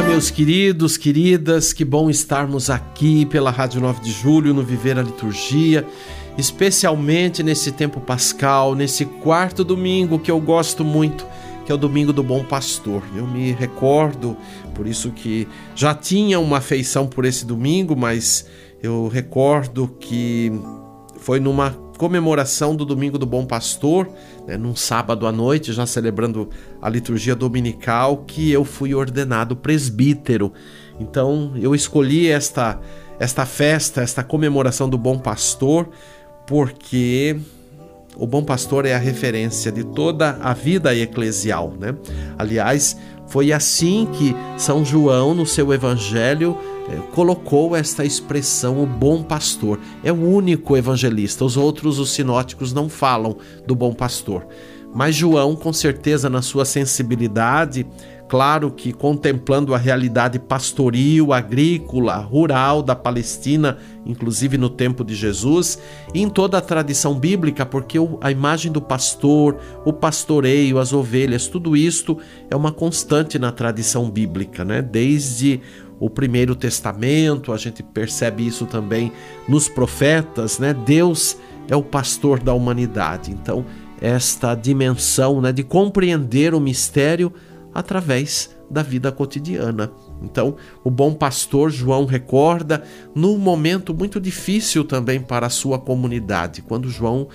Olá, 0.00 0.08
meus 0.08 0.30
queridos, 0.30 0.96
queridas, 0.96 1.74
que 1.74 1.84
bom 1.84 2.08
estarmos 2.08 2.70
aqui 2.70 3.26
pela 3.26 3.50
Rádio 3.50 3.82
9 3.82 4.00
de 4.00 4.10
Julho 4.10 4.54
no 4.54 4.62
Viver 4.62 4.98
a 4.98 5.02
Liturgia, 5.02 5.86
especialmente 6.38 7.42
nesse 7.42 7.70
tempo 7.70 8.00
pascal, 8.00 8.74
nesse 8.74 9.04
quarto 9.04 9.62
domingo 9.62 10.18
que 10.18 10.30
eu 10.30 10.40
gosto 10.40 10.82
muito, 10.82 11.26
que 11.66 11.70
é 11.70 11.74
o 11.74 11.78
domingo 11.78 12.14
do 12.14 12.22
Bom 12.22 12.42
Pastor. 12.42 13.02
Eu 13.14 13.26
me 13.26 13.52
recordo, 13.52 14.38
por 14.74 14.86
isso 14.86 15.10
que 15.10 15.46
já 15.74 15.94
tinha 15.94 16.40
uma 16.40 16.56
afeição 16.56 17.06
por 17.06 17.26
esse 17.26 17.44
domingo, 17.44 17.94
mas 17.94 18.46
eu 18.82 19.06
recordo 19.06 19.86
que 20.00 20.50
foi 21.18 21.38
numa 21.38 21.76
comemoração 22.00 22.74
do 22.74 22.86
Domingo 22.86 23.18
do 23.18 23.26
Bom 23.26 23.44
Pastor, 23.44 24.08
né, 24.46 24.56
num 24.56 24.74
sábado 24.74 25.26
à 25.26 25.32
noite, 25.32 25.70
já 25.70 25.84
celebrando 25.84 26.48
a 26.80 26.88
liturgia 26.88 27.36
dominical, 27.36 28.24
que 28.26 28.50
eu 28.50 28.64
fui 28.64 28.94
ordenado 28.94 29.54
presbítero. 29.54 30.50
Então 30.98 31.52
eu 31.60 31.74
escolhi 31.74 32.26
esta, 32.26 32.80
esta 33.18 33.44
festa, 33.44 34.00
esta 34.00 34.24
comemoração 34.24 34.88
do 34.88 34.96
Bom 34.96 35.18
Pastor, 35.18 35.90
porque 36.46 37.36
o 38.16 38.26
Bom 38.26 38.44
Pastor 38.44 38.86
é 38.86 38.94
a 38.94 38.98
referência 38.98 39.70
de 39.70 39.84
toda 39.84 40.38
a 40.40 40.54
vida 40.54 40.96
eclesial. 40.96 41.74
Né? 41.78 41.94
Aliás, 42.38 42.96
foi 43.26 43.52
assim 43.52 44.08
que 44.10 44.34
São 44.56 44.86
João, 44.86 45.34
no 45.34 45.44
seu 45.44 45.70
evangelho, 45.70 46.56
colocou 47.12 47.76
esta 47.76 48.04
expressão, 48.04 48.82
o 48.82 48.86
bom 48.86 49.22
pastor. 49.22 49.78
É 50.02 50.12
o 50.12 50.20
único 50.20 50.76
evangelista, 50.76 51.44
os 51.44 51.56
outros, 51.56 51.98
os 51.98 52.12
sinóticos, 52.12 52.72
não 52.72 52.88
falam 52.88 53.36
do 53.66 53.74
bom 53.74 53.92
pastor. 53.92 54.46
Mas 54.92 55.14
João, 55.14 55.54
com 55.54 55.72
certeza, 55.72 56.28
na 56.28 56.42
sua 56.42 56.64
sensibilidade, 56.64 57.86
claro 58.28 58.72
que 58.72 58.92
contemplando 58.92 59.72
a 59.72 59.78
realidade 59.78 60.36
pastoril, 60.38 61.32
agrícola, 61.32 62.16
rural 62.16 62.82
da 62.82 62.96
Palestina, 62.96 63.78
inclusive 64.04 64.58
no 64.58 64.68
tempo 64.68 65.04
de 65.04 65.14
Jesus, 65.14 65.78
e 66.12 66.20
em 66.20 66.28
toda 66.28 66.58
a 66.58 66.60
tradição 66.60 67.14
bíblica, 67.14 67.64
porque 67.64 67.98
a 68.20 68.32
imagem 68.32 68.72
do 68.72 68.80
pastor, 68.80 69.56
o 69.84 69.92
pastoreio, 69.92 70.78
as 70.78 70.92
ovelhas, 70.92 71.46
tudo 71.46 71.76
isto 71.76 72.18
é 72.50 72.56
uma 72.56 72.72
constante 72.72 73.38
na 73.38 73.52
tradição 73.52 74.10
bíblica, 74.10 74.64
né? 74.64 74.82
Desde 74.82 75.60
o 76.00 76.08
Primeiro 76.08 76.56
Testamento, 76.56 77.52
a 77.52 77.58
gente 77.58 77.82
percebe 77.82 78.46
isso 78.46 78.64
também 78.64 79.12
nos 79.46 79.68
profetas, 79.68 80.58
né? 80.58 80.74
Deus 80.74 81.36
é 81.68 81.76
o 81.76 81.82
pastor 81.82 82.42
da 82.42 82.54
humanidade. 82.54 83.30
Então, 83.30 83.64
esta 84.00 84.54
dimensão 84.54 85.40
né, 85.42 85.52
de 85.52 85.62
compreender 85.62 86.54
o 86.54 86.60
mistério 86.60 87.30
através 87.72 88.56
da 88.70 88.82
vida 88.82 89.12
cotidiana. 89.12 89.92
Então, 90.22 90.56
o 90.82 90.90
bom 90.90 91.12
pastor 91.12 91.70
João 91.70 92.06
recorda 92.06 92.82
num 93.14 93.36
momento 93.36 93.92
muito 93.92 94.18
difícil 94.20 94.84
também 94.84 95.20
para 95.20 95.46
a 95.46 95.50
sua 95.50 95.78
comunidade, 95.78 96.62
quando 96.62 96.88
João 96.88 97.28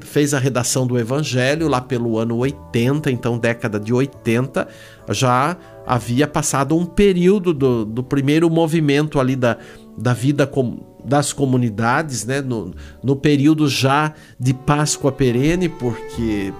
fez 0.00 0.32
a 0.32 0.38
redação 0.38 0.86
do 0.86 0.98
Evangelho 0.98 1.68
lá 1.68 1.80
pelo 1.80 2.18
ano 2.18 2.36
80, 2.38 3.10
então 3.10 3.38
década 3.38 3.78
de 3.78 3.92
80, 3.92 4.66
já 5.10 5.56
havia 5.86 6.26
passado 6.26 6.76
um 6.76 6.84
período 6.84 7.54
do, 7.54 7.84
do 7.84 8.02
primeiro 8.02 8.50
movimento 8.50 9.20
ali 9.20 9.36
da, 9.36 9.56
da 9.96 10.12
vida 10.12 10.46
com, 10.46 10.78
das 11.04 11.32
comunidades, 11.32 12.24
né? 12.24 12.40
no, 12.40 12.74
no 13.02 13.14
período 13.14 13.68
já 13.68 14.12
de 14.38 14.52
Páscoa 14.52 15.12
perene, 15.12 15.68
porque 15.68 16.52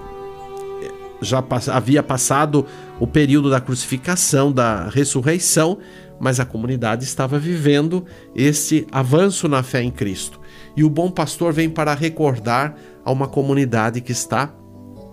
já 1.21 1.43
pass 1.43 1.69
havia 1.69 2.03
passado 2.03 2.67
o 3.01 3.07
período 3.07 3.51
da 3.51 3.61
crucificação, 3.61 4.53
da 4.53 4.89
ressurreição, 4.89 5.79
mas 6.21 6.41
a 6.41 6.45
comunidade 6.45 7.05
estava 7.05 7.39
vivendo 7.39 8.05
esse 8.35 8.87
avanço 8.93 9.49
na 9.49 9.63
fé 9.63 9.83
em 9.83 9.91
Cristo. 9.91 10.41
E 10.77 10.85
o 10.85 10.91
bom 10.91 11.11
pastor 11.11 11.53
vem 11.53 11.69
para 11.69 11.95
recordar 11.95 12.77
a 13.05 13.11
uma 13.11 13.27
comunidade 13.27 14.01
que 14.01 14.13
está 14.13 14.55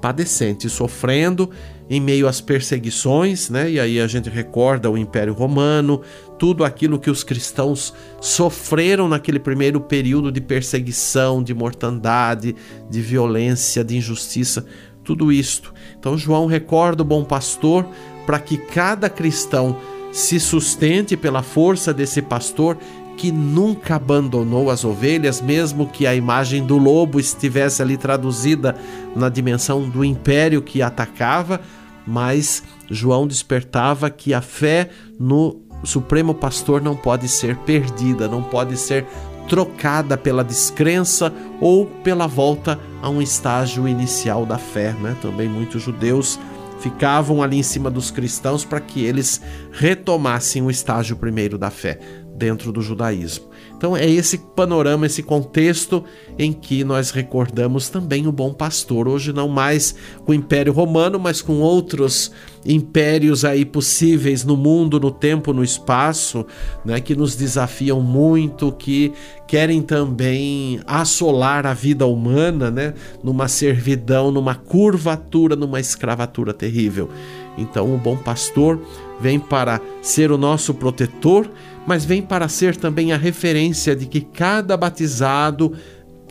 padecente, 0.04 0.70
sofrendo 0.70 1.50
em 1.90 2.02
meio 2.02 2.28
às 2.28 2.42
perseguições, 2.42 3.50
né? 3.50 3.72
E 3.72 3.80
aí 3.80 4.02
a 4.02 4.08
gente 4.08 4.30
recorda 4.30 4.92
o 4.92 4.98
Império 4.98 5.34
Romano, 5.34 6.02
tudo 6.38 6.66
aquilo 6.66 7.00
que 7.00 7.10
os 7.10 7.24
cristãos 7.24 7.94
sofreram 8.20 9.08
naquele 9.08 9.40
primeiro 9.40 9.80
período 9.80 10.30
de 10.30 10.42
perseguição, 10.42 11.42
de 11.42 11.54
mortandade, 11.54 12.54
de 12.90 13.02
violência, 13.02 13.82
de 13.82 13.96
injustiça, 13.96 14.66
tudo 15.06 15.32
isto. 15.32 15.74
Então 15.98 16.18
João 16.18 16.48
recorda 16.48 17.02
o 17.02 17.06
bom 17.06 17.24
pastor 17.24 17.88
para 18.26 18.40
que 18.40 18.58
cada 18.58 19.10
cristão 19.10 19.78
se 20.12 20.38
sustente 20.38 21.16
pela 21.16 21.42
força 21.42 21.94
desse 21.94 22.22
pastor 22.22 22.78
que 23.18 23.32
nunca 23.32 23.96
abandonou 23.96 24.70
as 24.70 24.84
ovelhas, 24.84 25.42
mesmo 25.42 25.88
que 25.88 26.06
a 26.06 26.16
imagem 26.16 26.66
do 26.66 26.78
lobo 26.78 27.20
estivesse 27.20 27.82
ali 27.82 27.98
traduzida 27.98 28.76
na 29.16 29.30
dimensão 29.30 29.90
do 29.90 30.04
império 30.04 30.62
que 30.62 30.82
atacava, 30.82 31.62
mas 32.06 32.64
João 32.90 33.28
despertava 33.28 34.10
que 34.10 34.34
a 34.34 34.42
fé 34.42 34.90
no 35.20 35.62
Supremo 35.84 36.34
Pastor 36.34 36.82
não 36.82 36.96
pode 36.96 37.28
ser 37.28 37.56
perdida, 37.58 38.28
não 38.28 38.44
pode 38.44 38.78
ser 38.78 39.06
trocada 39.48 40.18
pela 40.18 40.44
descrença 40.44 41.34
ou 41.60 41.86
pela 41.86 42.28
volta 42.28 42.80
a 43.02 43.10
um 43.10 43.22
estágio 43.22 43.88
inicial 43.88 44.46
da 44.46 44.58
fé. 44.58 44.94
Né? 44.94 45.16
Também 45.22 45.50
muitos 45.50 45.82
judeus 45.82 46.40
ficavam 46.80 47.42
ali 47.42 47.58
em 47.58 47.64
cima 47.64 47.90
dos 47.90 48.12
cristãos 48.12 48.66
para 48.66 48.80
que 48.80 49.04
eles 49.04 49.42
retomassem 49.72 50.62
o 50.62 50.72
estágio 50.72 51.16
primeiro 51.16 51.58
da 51.58 51.70
fé 51.70 52.00
dentro 52.36 52.72
do 52.72 52.82
judaísmo. 52.82 53.46
Então 53.78 53.96
é 53.96 54.10
esse 54.10 54.38
panorama, 54.38 55.06
esse 55.06 55.22
contexto 55.22 56.04
em 56.38 56.52
que 56.52 56.84
nós 56.84 57.12
recordamos 57.12 57.90
também 57.90 58.28
o 58.28 58.32
bom 58.32 58.54
pastor, 58.54 59.08
hoje 59.08 59.34
não 59.34 59.48
mais 59.48 59.96
com 60.26 60.32
o 60.32 60.36
Império 60.36 60.74
Romano, 60.74 61.20
mas 61.20 61.42
com 61.42 61.60
outros 61.60 62.32
impérios 62.66 63.44
aí 63.44 63.66
possíveis 63.66 64.44
no 64.46 64.56
mundo, 64.56 65.00
no 65.00 65.12
tempo, 65.12 65.52
no 65.52 65.64
espaço, 65.64 66.46
né, 66.86 67.00
que 67.02 67.16
nos 67.16 67.36
desafiam 67.36 68.02
muito, 68.02 68.72
que 68.72 69.12
querem 69.48 69.82
também 69.82 70.80
assolar 70.88 71.66
a 71.66 71.74
vida 71.74 72.06
humana, 72.06 72.72
né, 72.72 72.94
numa 73.22 73.48
servidão, 73.48 74.32
numa 74.32 74.56
curvatura, 74.56 75.56
numa 75.56 75.80
escravatura 75.80 76.54
terrível. 76.54 77.10
Então 77.58 77.94
o 77.94 77.98
bom 77.98 78.18
pastor 78.18 78.80
vem 79.20 79.40
para 79.40 79.82
ser 80.02 80.32
o 80.32 80.38
nosso 80.38 80.74
protetor 80.74 81.50
mas 81.86 82.06
vem 82.06 82.22
para 82.22 82.48
ser 82.48 82.76
também 82.76 83.12
a 83.12 83.18
referência 83.18 83.96
de 83.96 84.06
que 84.06 84.22
cada 84.22 84.76
batizado, 84.78 85.74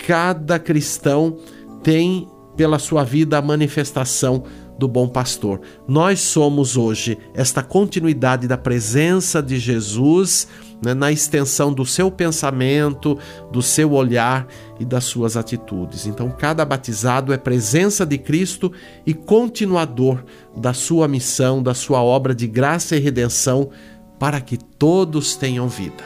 cada 0.07 0.59
cristão 0.59 1.39
tem 1.83 2.29
pela 2.57 2.79
sua 2.79 3.05
vida 3.05 3.39
a 3.39 3.43
manifestação 3.43 4.45
do 4.79 4.89
bom 4.89 5.09
pastor. 5.09 5.61
Nós 5.87 6.21
somos 6.21 6.77
hoje 6.77 7.19
esta 7.35 7.63
continuidade 7.63 8.49
da 8.49 8.57
presença 8.57 9.43
de 9.43 9.59
Jesus 9.59 10.49
né, 10.83 10.95
na 10.95 11.13
extensão 11.13 11.73
do 11.73 11.87
seu 11.87 12.11
pensamento, 12.11 13.19
do 13.51 13.63
seu 13.63 13.93
olhar 13.93 14.47
e 14.81 14.85
das 14.85 15.05
suas 15.05 15.37
atitudes. 15.37 16.07
Então, 16.07 16.31
cada 16.31 16.65
batizado 16.65 17.33
é 17.33 17.39
presença 17.39 18.05
de 18.05 18.19
Cristo 18.19 18.73
e 19.07 19.15
continuador 19.15 20.25
da 20.57 20.75
sua 20.75 21.07
missão, 21.07 21.63
da 21.63 21.75
sua 21.75 22.03
obra 22.03 22.35
de 22.35 22.47
graça 22.47 22.97
e 22.97 23.01
redenção 23.01 23.71
para 24.19 24.41
que 24.41 24.57
todos 24.57 25.37
tenham 25.37 25.69
vida. 25.69 26.05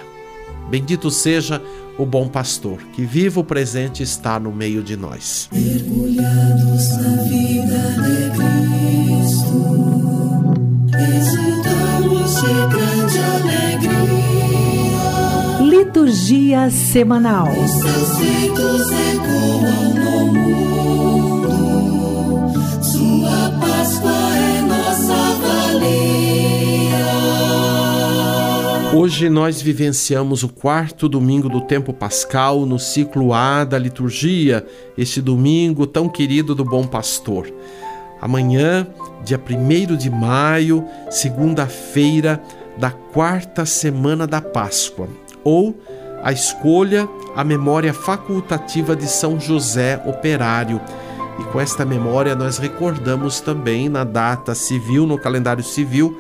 Bendito 0.71 1.11
seja 1.11 1.63
o 1.99 2.05
bom 2.05 2.29
pastor, 2.29 2.79
que 2.93 3.05
vivo 3.05 3.43
presente 3.43 4.03
está 4.03 4.39
no 4.39 4.53
meio 4.53 4.83
de 4.83 4.97
nós. 4.97 5.49
Mergulhados 5.53 6.97
na 6.99 7.16
Liturgia 16.27 16.71
Semanal. 16.71 17.47
Os 17.53 17.71
seus. 17.71 18.17
Hoje 28.93 29.29
nós 29.31 29.63
vivenciamos 29.63 30.43
o 30.43 30.49
quarto 30.49 31.09
domingo 31.09 31.49
do 31.49 31.61
tempo 31.61 31.93
pascal 31.93 32.67
no 32.67 32.79
ciclo 32.79 33.33
A 33.33 33.63
da 33.63 33.79
liturgia, 33.79 34.67
este 34.99 35.21
domingo 35.21 35.87
tão 35.87 36.09
querido 36.09 36.57
do 36.57 36.65
Bom 36.65 36.89
Pastor. 36.89 37.47
Amanhã, 38.21 38.85
dia 39.25 39.39
1 39.39 39.95
de 39.95 40.11
maio, 40.11 40.85
segunda-feira 41.09 42.43
da 42.77 42.91
quarta 42.91 43.65
semana 43.65 44.27
da 44.27 44.41
Páscoa, 44.41 45.09
ou 45.45 45.77
a 46.23 46.33
escolha, 46.33 47.09
a 47.35 47.45
memória 47.45 47.93
facultativa 47.93 48.97
de 48.97 49.07
São 49.07 49.39
José 49.39 50.03
Operário. 50.07 50.81
E 51.39 51.45
com 51.45 51.61
esta 51.61 51.85
memória 51.85 52.35
nós 52.35 52.59
recordamos 52.59 53.41
também 53.41 53.89
na 53.89 54.05
data 54.05 54.55
civil, 54.55 55.07
no 55.07 55.19
calendário 55.19 55.63
civil, 55.63 56.19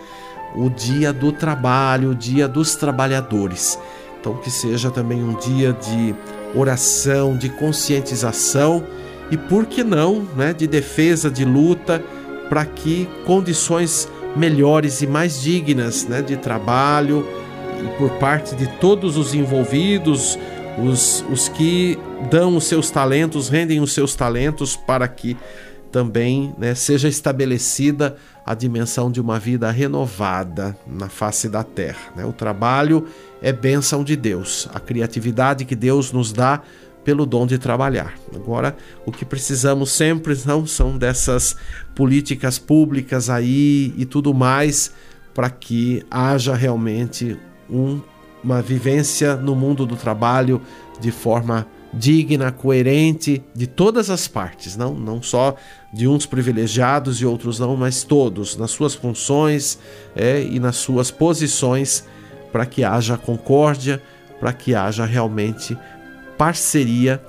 o 0.55 0.71
dia 0.71 1.13
do 1.13 1.33
trabalho, 1.33 2.11
o 2.11 2.15
dia 2.15 2.47
dos 2.47 2.77
trabalhadores. 2.77 3.79
Então, 4.21 4.35
que 4.35 4.51
seja 4.51 4.91
também 4.91 5.23
um 5.23 5.35
dia 5.35 5.73
de 5.73 6.15
oração, 6.55 7.37
de 7.37 7.49
conscientização 7.49 8.85
e, 9.31 9.37
por 9.37 9.67
que 9.67 9.83
não, 9.83 10.27
né, 10.37 10.53
de 10.53 10.67
defesa, 10.67 11.31
de 11.31 11.45
luta, 11.45 12.03
para 12.49 12.65
que 12.65 13.09
condições 13.25 14.09
melhores 14.35 15.03
e 15.03 15.07
mais 15.07 15.41
dignas 15.41 16.07
né, 16.07 16.23
de 16.23 16.37
trabalho 16.37 17.27
por 17.99 18.11
parte 18.19 18.55
de 18.55 18.67
todos 18.79 19.17
os 19.17 19.35
envolvidos, 19.35 20.39
os, 20.79 21.25
os 21.31 21.49
que 21.49 21.99
dão 22.31 22.57
os 22.57 22.65
seus 22.65 22.91
talentos, 22.91 23.49
rendem 23.49 23.81
os 23.81 23.93
seus 23.93 24.15
talentos 24.15 24.77
para 24.77 25.07
que 25.09 25.37
também 25.91 26.55
né, 26.59 26.75
seja 26.75 27.09
estabelecida 27.09 28.17
a 28.45 28.55
dimensão 28.55 29.11
de 29.11 29.21
uma 29.21 29.39
vida 29.39 29.71
renovada 29.71 30.77
na 30.87 31.09
face 31.09 31.49
da 31.49 31.65
terra. 31.65 32.13
Né? 32.15 32.25
O 32.25 32.33
trabalho 32.33 33.07
é 33.41 33.53
bênção 33.53 34.05
de 34.05 34.15
Deus, 34.15 34.69
a 34.75 34.79
criatividade 34.79 35.65
que 35.65 35.75
Deus 35.75 36.13
nos 36.13 36.33
dá 36.33 36.61
pelo 37.03 37.25
dom 37.25 37.47
de 37.47 37.57
trabalhar. 37.57 38.15
Agora, 38.35 38.77
o 39.07 39.13
que 39.13 39.25
precisamos 39.25 39.91
sempre 39.93 40.37
não 40.45 40.67
são 40.67 40.99
dessas 40.99 41.57
políticas 41.95 42.59
públicas 42.59 43.31
aí 43.31 43.95
e 43.97 44.05
tudo 44.05 44.35
mais 44.35 44.93
para 45.33 45.49
que 45.49 46.05
haja 46.11 46.55
realmente 46.55 47.39
um, 47.71 48.01
uma 48.43 48.63
vivência 48.63 49.37
no 49.37 49.55
mundo 49.55 49.85
do 49.85 49.97
trabalho 49.97 50.61
de 51.01 51.11
forma 51.11 51.67
digna, 51.93 52.53
coerente 52.53 53.43
de 53.55 53.67
todas 53.67 54.11
as 54.11 54.29
partes, 54.29 54.77
não, 54.77 54.95
não 54.95 55.23
só 55.23 55.57
de 55.93 56.07
uns 56.07 56.27
privilegiados 56.27 57.21
e 57.21 57.27
outros 57.27 57.59
não, 57.59 57.77
mas 57.77 58.03
todos, 58.03 58.57
nas 58.57 58.71
suas 58.71 58.95
funções 58.95 59.79
é, 60.15 60.43
e 60.43 60.61
nas 60.61 60.77
suas 60.77 61.11
posições, 61.11 62.05
para 62.53 62.67
que 62.67 62.85
haja 62.85 63.17
concórdia, 63.17 64.03
para 64.39 64.53
que 64.53 64.75
haja 64.75 65.05
realmente 65.05 65.77
parceria 66.37 67.23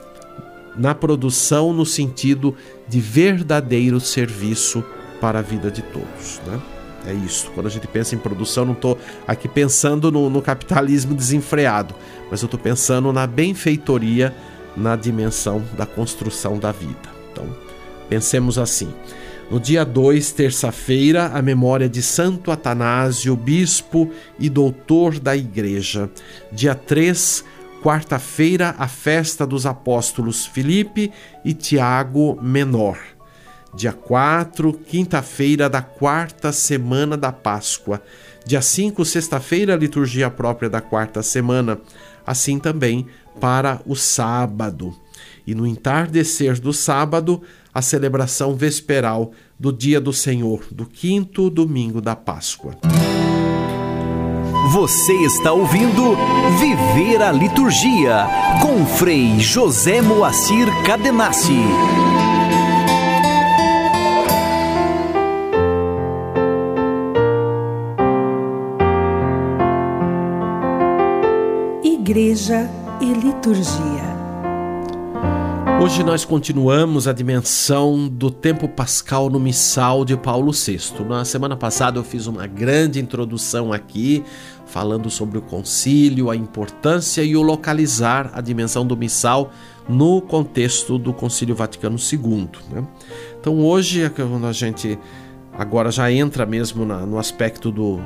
na 0.76 0.94
produção 0.94 1.74
no 1.74 1.86
sentido 1.86 2.56
de 2.88 3.00
verdadeiro 3.00 4.00
serviço 4.00 4.84
para 5.20 5.40
a 5.40 5.42
vida 5.42 5.72
de 5.72 5.82
todos. 5.82 6.40
Né? 6.46 6.77
É 7.08 7.14
isso. 7.14 7.50
Quando 7.56 7.68
a 7.68 7.70
gente 7.70 7.88
pensa 7.88 8.16
em 8.16 8.18
produção, 8.18 8.66
não 8.66 8.74
estou 8.74 8.98
aqui 9.26 9.48
pensando 9.48 10.12
no, 10.12 10.30
no 10.30 10.42
capitalismo 10.42 11.16
desenfreado, 11.16 11.96
mas 12.30 12.42
eu 12.42 12.48
estou 12.48 12.60
pensando 12.60 13.14
na 13.14 13.26
benfeitoria 13.26 14.36
na 14.76 14.96
dimensão 14.96 15.64
da 15.78 15.86
construção 15.86 16.60
da 16.60 16.72
vida. 16.72 17.10
Então, 17.32 17.48
pensemos 18.10 18.58
assim. 18.60 18.94
No 19.50 19.62
dia 19.62 19.86
2, 19.86 20.34
terça-feira, 20.34 21.28
a 21.28 21.42
memória 21.42 21.88
de 21.88 22.04
Santo 22.04 22.52
Atanásio, 22.52 23.34
bispo 23.38 24.12
e 24.38 24.50
doutor 24.50 25.18
da 25.18 25.38
Igreja. 25.38 26.10
Dia 26.52 26.76
3, 26.76 27.46
quarta-feira, 27.82 28.76
a 28.78 28.90
festa 28.90 29.48
dos 29.48 29.66
apóstolos 29.66 30.46
Filipe 30.46 31.10
e 31.46 31.54
Tiago 31.54 32.38
Menor. 32.42 33.17
Dia 33.78 33.94
4, 33.94 34.74
quinta-feira 34.74 35.70
da 35.70 35.84
quarta 35.84 36.52
semana 36.52 37.16
da 37.16 37.32
Páscoa. 37.32 38.02
Dia 38.44 38.60
5, 38.60 39.06
sexta-feira, 39.06 39.76
liturgia 39.76 40.32
própria 40.32 40.68
da 40.68 40.82
quarta 40.82 41.22
semana. 41.22 41.80
Assim 42.26 42.58
também 42.58 43.06
para 43.40 43.80
o 43.86 43.96
sábado. 43.96 44.96
E 45.46 45.54
no 45.54 45.68
entardecer 45.68 46.60
do 46.60 46.74
sábado, 46.74 47.44
a 47.72 47.80
celebração 47.80 48.56
vesperal 48.56 49.32
do 49.60 49.72
Dia 49.72 50.02
do 50.02 50.12
Senhor, 50.12 50.64
do 50.72 50.88
quinto 50.88 51.48
domingo 51.48 52.02
da 52.02 52.16
Páscoa. 52.16 52.76
Você 54.74 55.14
está 55.14 55.54
ouvindo 55.54 56.18
Viver 56.60 57.22
a 57.22 57.32
Liturgia 57.32 58.26
com 58.60 58.84
Frei 58.88 59.40
José 59.40 60.02
Moacir 60.02 60.66
Cadenassi. 60.84 61.62
Igreja 72.08 72.70
e 73.02 73.14
liturgia. 73.14 74.16
Hoje 75.84 76.06
nós 76.06 76.24
continuamos 76.24 77.06
a 77.06 77.12
dimensão 77.12 78.08
do 78.08 78.32
tempo 78.32 78.70
pascal 78.70 79.30
no 79.30 79.38
missal 79.38 80.06
de 80.06 80.16
Paulo 80.16 80.54
VI. 80.54 80.80
Na 81.06 81.26
semana 81.26 81.58
passada 81.58 82.00
eu 82.00 82.06
fiz 82.06 82.26
uma 82.26 82.48
grande 82.48 83.02
introdução 83.02 83.74
aqui, 83.74 84.24
falando 84.66 85.10
sobre 85.10 85.38
o 85.38 85.42
concílio, 85.42 86.30
a 86.30 86.36
importância 86.38 87.22
e 87.24 87.36
o 87.36 87.42
localizar 87.42 88.32
a 88.34 88.40
dimensão 88.40 88.88
do 88.88 88.96
missal 88.96 89.52
no 89.90 90.22
contexto 90.22 90.98
do 90.98 91.12
Concílio 91.12 91.56
Vaticano 91.56 91.98
II. 91.98 92.48
Né? 92.72 92.88
Então 93.38 93.60
hoje, 93.60 94.04
é 94.04 94.10
quando 94.10 94.48
a 94.48 94.54
gente 94.54 94.98
agora 95.52 95.92
já 95.92 96.10
entra 96.10 96.46
mesmo 96.46 96.86
na, 96.86 97.06
no 97.06 97.20
aspecto 97.20 97.70
do, 97.70 98.00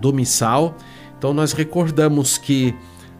do 0.00 0.14
missal, 0.14 0.74
então 1.18 1.34
nós 1.34 1.52
recordamos 1.52 2.38
que 2.38 2.74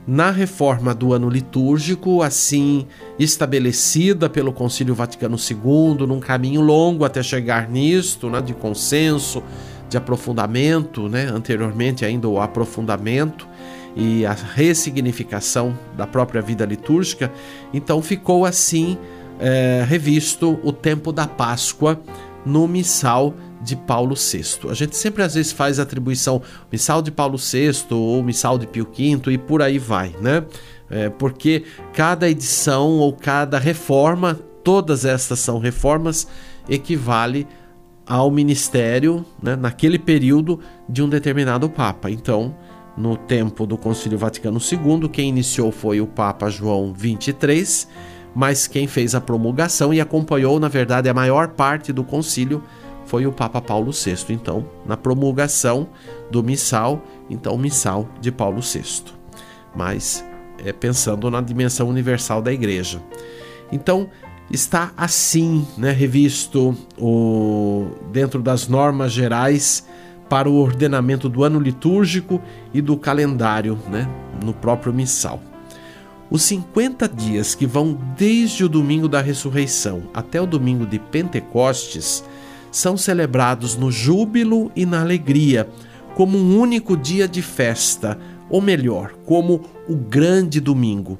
na 0.06 0.31
reforma 0.31 0.95
do 0.95 1.12
ano 1.12 1.29
litúrgico, 1.31 2.23
assim 2.23 2.87
estabelecida 3.19 4.29
pelo 4.29 4.53
Concílio 4.53 4.95
Vaticano 4.95 5.37
II, 5.37 6.06
num 6.06 6.20
caminho 6.20 6.61
longo 6.61 7.05
até 7.05 7.23
chegar 7.23 7.69
nisto, 7.69 8.29
né, 8.29 8.41
de 8.41 8.53
consenso, 8.53 9.43
de 9.89 9.96
aprofundamento, 9.96 11.08
né, 11.08 11.27
anteriormente 11.27 12.05
ainda 12.05 12.29
o 12.29 12.41
aprofundamento 12.41 13.49
e 13.96 14.27
a 14.27 14.32
ressignificação 14.32 15.77
da 15.96 16.06
própria 16.06 16.43
vida 16.43 16.65
litúrgica, 16.65 17.32
então 17.73 18.03
ficou 18.03 18.44
assim 18.44 18.99
é, 19.39 19.84
revisto 19.87 20.58
o 20.63 20.73
tempo 20.73 21.13
da 21.13 21.27
Páscoa 21.27 22.01
no 22.44 22.69
missal 22.69 23.34
de 23.65 23.75
Paulo 23.75 24.15
VI. 24.15 24.69
A 24.69 24.75
gente 24.75 24.97
sempre 24.97 25.23
às 25.23 25.35
vezes 25.35 25.51
faz 25.51 25.81
atribuição 25.81 26.43
missal 26.71 27.01
de 27.01 27.11
Paulo 27.11 27.39
VI 27.39 27.73
ou 27.91 28.23
missal 28.23 28.59
de 28.59 28.67
Pio 28.67 28.87
V 28.87 29.33
e 29.33 29.39
por 29.39 29.63
aí 29.63 29.79
vai, 29.79 30.15
né? 30.21 30.44
É, 30.91 31.09
porque 31.09 31.65
cada 31.94 32.29
edição 32.29 32.99
ou 32.99 33.13
cada 33.13 33.59
reforma, 33.59 34.39
todas 34.63 35.05
estas 35.05 35.41
são 35.41 35.59
reformas, 35.59 36.29
equivale 36.69 37.49
ao 38.06 38.31
ministério, 38.31 39.25
né, 39.43 39.56
naquele 39.56 39.99
período, 39.99 40.61
de 40.87 41.03
um 41.03 41.09
determinado 41.09 41.71
Papa. 41.71 42.11
Então, 42.11 42.55
no 42.97 43.17
tempo 43.17 43.67
do 43.67 43.79
Concílio 43.79 44.19
Vaticano 44.19 44.61
II, 44.61 45.09
quem 45.09 45.31
iniciou 45.31 45.73
foi 45.73 46.03
o 46.03 46.06
Papa 46.06 46.51
João 46.51 46.94
XXIII, 46.94 47.89
mas 48.35 48.67
quem 48.67 48.87
fez 48.87 49.15
a 49.15 49.21
promulgação 49.21 49.93
e 49.94 50.01
acompanhou, 50.01 50.61
na 50.61 50.69
verdade, 50.69 51.09
a 51.09 51.15
maior 51.15 51.49
parte 51.49 51.93
do 51.93 52.05
concílio 52.05 52.63
foi 53.06 53.27
o 53.27 53.32
Papa 53.32 53.61
Paulo 53.61 53.93
VI. 53.93 54.32
Então, 54.32 54.67
na 54.87 54.96
promulgação 54.96 55.89
do 56.31 56.43
missal, 56.43 57.03
então 57.29 57.56
missal 57.56 58.08
de 58.20 58.31
Paulo 58.31 58.61
VI. 58.61 59.13
Mas 59.75 60.25
é, 60.65 60.73
pensando 60.73 61.31
na 61.31 61.41
dimensão 61.41 61.89
universal 61.89 62.41
da 62.41 62.53
Igreja. 62.53 63.01
Então, 63.70 64.08
está 64.51 64.93
assim, 64.96 65.67
né, 65.77 65.91
revisto 65.91 66.77
o, 66.99 67.89
dentro 68.13 68.43
das 68.43 68.69
normas 68.69 69.13
gerais 69.13 69.87
para 70.29 70.49
o 70.49 70.55
ordenamento 70.55 71.29
do 71.29 71.44
ano 71.44 71.58
litúrgico 71.58 72.41
e 72.73 72.81
do 72.81 72.96
calendário, 72.96 73.79
né, 73.89 74.08
no 74.43 74.53
próprio 74.53 74.93
missal. 74.93 75.41
Os 76.31 76.43
50 76.44 77.08
dias 77.08 77.55
que 77.55 77.67
vão 77.67 77.99
desde 78.17 78.65
o 78.65 78.69
domingo 78.69 79.08
da 79.08 79.20
ressurreição 79.20 80.05
até 80.13 80.41
o 80.41 80.46
domingo 80.46 80.87
de 80.87 80.99
Pentecostes 80.99 82.25
são 82.75 82.97
celebrados 82.97 83.77
no 83.77 83.89
júbilo 83.89 84.69
e 84.75 84.85
na 84.85 85.01
alegria, 85.01 85.69
como 86.17 86.37
um 86.37 86.59
único 86.59 86.97
dia 86.97 87.29
de 87.29 87.41
festa, 87.41 88.19
ou 88.51 88.61
melhor, 88.61 89.15
como 89.25 89.61
o 89.89 89.95
grande 89.95 90.59
domingo. 90.59 91.17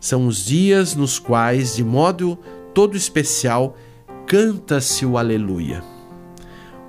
São 0.00 0.26
os 0.26 0.46
dias 0.46 0.94
nos 0.94 1.18
quais, 1.18 1.76
de 1.76 1.84
modo 1.84 2.38
todo 2.72 2.96
especial, 2.96 3.76
canta-se 4.26 5.04
o 5.04 5.18
Aleluia. 5.18 5.84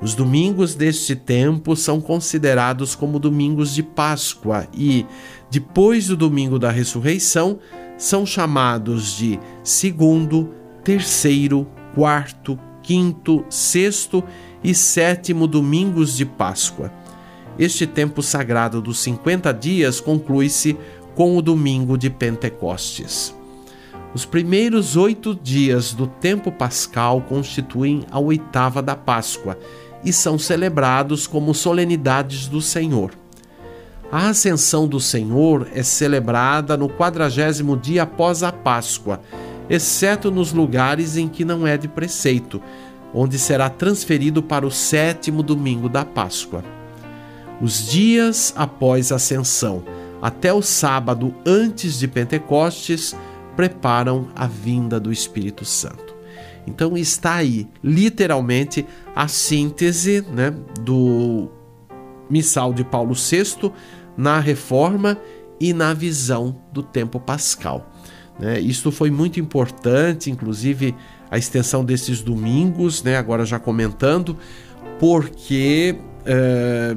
Os 0.01 0.15
domingos 0.15 0.75
deste 0.75 1.13
tempo 1.13 1.75
são 1.75 1.99
considerados 1.99 2.95
como 2.95 3.19
domingos 3.19 3.75
de 3.75 3.83
Páscoa 3.83 4.65
e, 4.73 5.05
depois 5.51 6.07
do 6.07 6.15
domingo 6.15 6.57
da 6.57 6.71
ressurreição, 6.71 7.59
são 7.97 8.25
chamados 8.25 9.17
de 9.17 9.37
segundo, 9.61 10.53
terceiro, 10.85 11.67
quarto, 11.93 12.57
quinto, 12.85 13.43
sexto 13.49 14.23
e 14.63 14.75
sétimo 14.75 15.47
domingos 15.47 16.15
de 16.15 16.23
Páscoa. 16.23 16.93
Este 17.57 17.87
tempo 17.87 18.21
sagrado 18.21 18.79
dos 18.79 18.99
50 18.99 19.51
dias 19.51 19.99
conclui-se 19.99 20.77
com 21.15 21.35
o 21.35 21.41
domingo 21.41 21.97
de 21.97 22.11
Pentecostes. 22.11 23.33
Os 24.13 24.23
primeiros 24.23 24.95
oito 24.95 25.33
dias 25.33 25.93
do 25.93 26.05
tempo 26.05 26.51
pascal 26.51 27.21
constituem 27.21 28.05
a 28.11 28.19
oitava 28.19 28.83
da 28.83 28.95
Páscoa 28.95 29.57
e 30.03 30.13
são 30.13 30.37
celebrados 30.37 31.25
como 31.25 31.55
solenidades 31.55 32.47
do 32.47 32.61
Senhor. 32.61 33.11
A 34.11 34.29
ascensão 34.29 34.87
do 34.87 34.99
Senhor 34.99 35.67
é 35.73 35.81
celebrada 35.81 36.77
no 36.77 36.87
quadragésimo 36.87 37.75
dia 37.75 38.03
após 38.03 38.43
a 38.43 38.51
Páscoa, 38.51 39.19
exceto 39.69 40.31
nos 40.31 40.51
lugares 40.51 41.17
em 41.17 41.27
que 41.27 41.45
não 41.45 41.65
é 41.65 41.77
de 41.77 41.87
preceito, 41.87 42.61
onde 43.13 43.39
será 43.39 43.69
transferido 43.69 44.43
para 44.43 44.65
o 44.65 44.71
sétimo 44.71 45.41
domingo 45.41 45.87
da 45.87 46.03
Páscoa. 46.03 46.63
Os 47.61 47.87
dias 47.87 48.53
após 48.55 49.11
a 49.11 49.15
ascensão 49.15 49.83
até 50.21 50.51
o 50.51 50.61
sábado 50.61 51.33
antes 51.45 51.99
de 51.99 52.07
Pentecostes 52.07 53.15
preparam 53.55 54.27
a 54.35 54.47
vinda 54.47 54.99
do 54.99 55.11
Espírito 55.11 55.63
Santo. 55.63 56.15
Então 56.67 56.97
está 56.97 57.35
aí, 57.35 57.67
literalmente, 57.83 58.85
a 59.15 59.27
síntese 59.27 60.25
né, 60.31 60.51
do 60.81 61.49
missal 62.29 62.73
de 62.73 62.83
Paulo 62.83 63.13
VI 63.13 63.71
na 64.17 64.39
reforma 64.39 65.17
e 65.59 65.73
na 65.73 65.93
visão 65.93 66.59
do 66.73 66.81
tempo 66.81 67.19
pascal. 67.19 67.91
Né? 68.39 68.59
Isto 68.59 68.91
foi 68.91 69.09
muito 69.09 69.39
importante, 69.39 70.29
inclusive 70.29 70.95
a 71.29 71.37
extensão 71.37 71.83
desses 71.83 72.21
domingos, 72.21 73.01
né, 73.03 73.17
agora 73.17 73.45
já 73.45 73.59
comentando, 73.59 74.37
porque 74.99 75.95
é, 76.25 76.95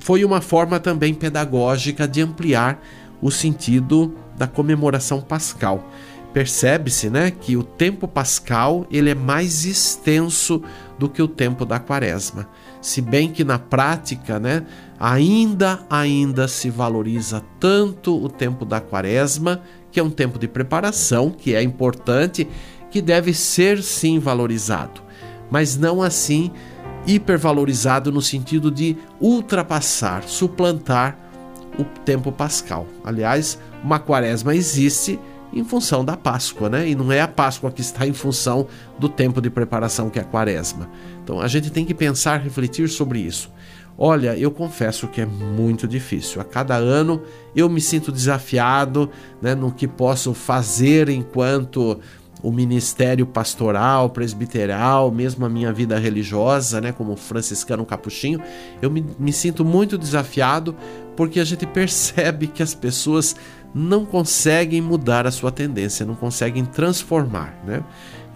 foi 0.00 0.24
uma 0.24 0.40
forma 0.40 0.78
também 0.78 1.14
pedagógica 1.14 2.06
de 2.06 2.20
ampliar 2.20 2.82
o 3.22 3.30
sentido 3.30 4.14
da 4.36 4.46
comemoração 4.46 5.20
pascal 5.20 5.88
percebe-se, 6.34 7.08
né, 7.08 7.30
que 7.30 7.56
o 7.56 7.62
tempo 7.62 8.08
pascal 8.08 8.84
ele 8.90 9.08
é 9.08 9.14
mais 9.14 9.64
extenso 9.64 10.60
do 10.98 11.08
que 11.08 11.22
o 11.22 11.28
tempo 11.28 11.64
da 11.64 11.78
quaresma. 11.78 12.48
Se 12.82 13.00
bem 13.00 13.30
que 13.30 13.44
na 13.44 13.56
prática, 13.56 14.40
né, 14.40 14.66
ainda 14.98 15.86
ainda 15.88 16.48
se 16.48 16.68
valoriza 16.68 17.40
tanto 17.60 18.22
o 18.22 18.28
tempo 18.28 18.64
da 18.64 18.80
quaresma, 18.80 19.62
que 19.94 20.00
é 20.00 20.02
um 20.02 20.10
tempo 20.10 20.40
de 20.40 20.48
preparação, 20.48 21.30
que 21.30 21.54
é 21.54 21.62
importante, 21.62 22.48
que 22.90 23.00
deve 23.00 23.32
ser 23.32 23.80
sim 23.80 24.18
valorizado, 24.18 25.00
mas 25.48 25.76
não 25.76 26.02
assim 26.02 26.50
hipervalorizado 27.06 28.10
no 28.10 28.20
sentido 28.20 28.72
de 28.72 28.96
ultrapassar, 29.20 30.24
suplantar 30.24 31.16
o 31.78 31.84
tempo 31.84 32.32
pascal. 32.32 32.88
Aliás, 33.04 33.56
uma 33.84 34.00
quaresma 34.00 34.52
existe 34.56 35.16
em 35.52 35.62
função 35.62 36.04
da 36.04 36.16
Páscoa, 36.16 36.68
né? 36.68 36.88
E 36.88 36.96
não 36.96 37.12
é 37.12 37.20
a 37.20 37.28
Páscoa 37.28 37.70
que 37.70 37.80
está 37.80 38.04
em 38.04 38.12
função 38.12 38.66
do 38.98 39.08
tempo 39.08 39.40
de 39.40 39.48
preparação 39.48 40.10
que 40.10 40.18
é 40.18 40.22
a 40.22 40.24
Quaresma. 40.24 40.90
Então 41.22 41.40
a 41.40 41.46
gente 41.46 41.70
tem 41.70 41.84
que 41.84 41.94
pensar, 41.94 42.40
refletir 42.40 42.88
sobre 42.88 43.20
isso. 43.20 43.48
Olha, 43.96 44.36
eu 44.36 44.50
confesso 44.50 45.06
que 45.06 45.20
é 45.20 45.26
muito 45.26 45.86
difícil. 45.86 46.40
A 46.40 46.44
cada 46.44 46.74
ano 46.74 47.22
eu 47.54 47.68
me 47.68 47.80
sinto 47.80 48.10
desafiado 48.10 49.08
né, 49.40 49.54
no 49.54 49.70
que 49.70 49.86
posso 49.86 50.34
fazer 50.34 51.08
enquanto 51.08 52.00
o 52.42 52.52
ministério 52.52 53.24
pastoral, 53.24 54.10
presbiteral, 54.10 55.10
mesmo 55.10 55.46
a 55.46 55.48
minha 55.48 55.72
vida 55.72 55.98
religiosa, 55.98 56.78
né, 56.78 56.92
como 56.92 57.16
franciscano 57.16 57.86
capuchinho, 57.86 58.38
eu 58.82 58.90
me, 58.90 59.02
me 59.18 59.32
sinto 59.32 59.64
muito 59.64 59.96
desafiado 59.96 60.76
porque 61.16 61.40
a 61.40 61.44
gente 61.44 61.64
percebe 61.66 62.48
que 62.48 62.62
as 62.62 62.74
pessoas 62.74 63.34
não 63.74 64.04
conseguem 64.06 64.80
mudar 64.80 65.26
a 65.26 65.30
sua 65.30 65.50
tendência, 65.50 66.06
não 66.06 66.14
conseguem 66.14 66.64
transformar, 66.64 67.58
né? 67.66 67.82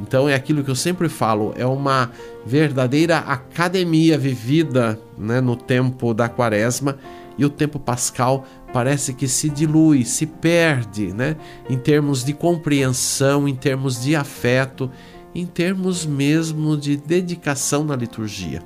Então 0.01 0.29
é 0.29 0.35
aquilo 0.35 0.65
que 0.65 0.71
eu 0.71 0.77
sempre 0.77 1.09
falo, 1.09 1.53
é 1.57 1.67
uma 1.67 2.11
verdadeira 2.45 3.19
academia 3.19 4.17
vivida 4.17 4.99
né, 5.17 5.41
no 5.41 5.57
tempo 5.57 6.15
da 6.15 6.29
quaresma 6.29 6.97
e 7.37 7.45
o 7.45 7.51
tempo 7.51 7.79
pascal 7.79 8.45
parece 8.73 9.13
que 9.13 9.27
se 9.27 9.49
dilui, 9.49 10.05
se 10.05 10.27
perde, 10.27 11.13
né? 11.13 11.37
Em 11.71 11.79
termos 11.79 12.25
de 12.25 12.33
compreensão, 12.33 13.49
em 13.49 13.55
termos 13.55 14.03
de 14.03 14.17
afeto, 14.17 14.91
em 15.35 15.47
termos 15.47 16.05
mesmo 16.05 16.77
de 16.77 16.97
dedicação 16.97 17.85
na 17.85 17.95
liturgia. 17.95 18.63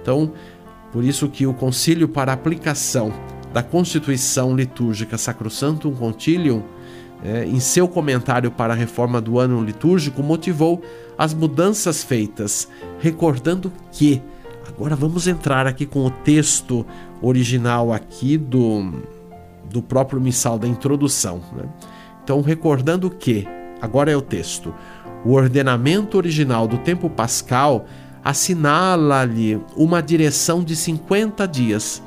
Então, 0.00 0.32
por 0.92 1.04
isso 1.04 1.28
que 1.28 1.46
o 1.46 1.54
concílio 1.54 2.08
para 2.08 2.32
aplicação 2.32 3.12
da 3.52 3.62
Constituição 3.62 4.56
Litúrgica 4.56 5.18
Sacrosantum 5.18 5.92
Concilium, 5.94 6.62
é, 7.24 7.44
em 7.44 7.60
seu 7.60 7.86
comentário 7.86 8.50
para 8.50 8.72
a 8.72 8.76
reforma 8.76 9.20
do 9.20 9.38
ano 9.38 9.62
litúrgico, 9.62 10.22
motivou 10.22 10.82
as 11.16 11.32
mudanças 11.32 12.02
feitas, 12.02 12.68
recordando 12.98 13.72
que 13.92 14.20
agora 14.66 14.96
vamos 14.96 15.28
entrar 15.28 15.66
aqui 15.66 15.86
com 15.86 16.04
o 16.04 16.10
texto 16.10 16.84
original 17.20 17.92
aqui 17.92 18.36
do, 18.36 18.92
do 19.70 19.80
próprio 19.80 20.20
missal 20.20 20.58
da 20.58 20.66
introdução. 20.66 21.40
Né? 21.52 21.64
Então, 22.24 22.40
recordando 22.40 23.08
que 23.08 23.46
agora 23.80 24.10
é 24.10 24.16
o 24.16 24.22
texto. 24.22 24.74
O 25.24 25.34
ordenamento 25.34 26.16
original 26.16 26.66
do 26.66 26.78
tempo 26.78 27.08
pascal 27.08 27.86
assinala-lhe 28.24 29.60
uma 29.76 30.02
direção 30.02 30.64
de 30.64 30.74
50 30.74 31.46
dias 31.46 32.02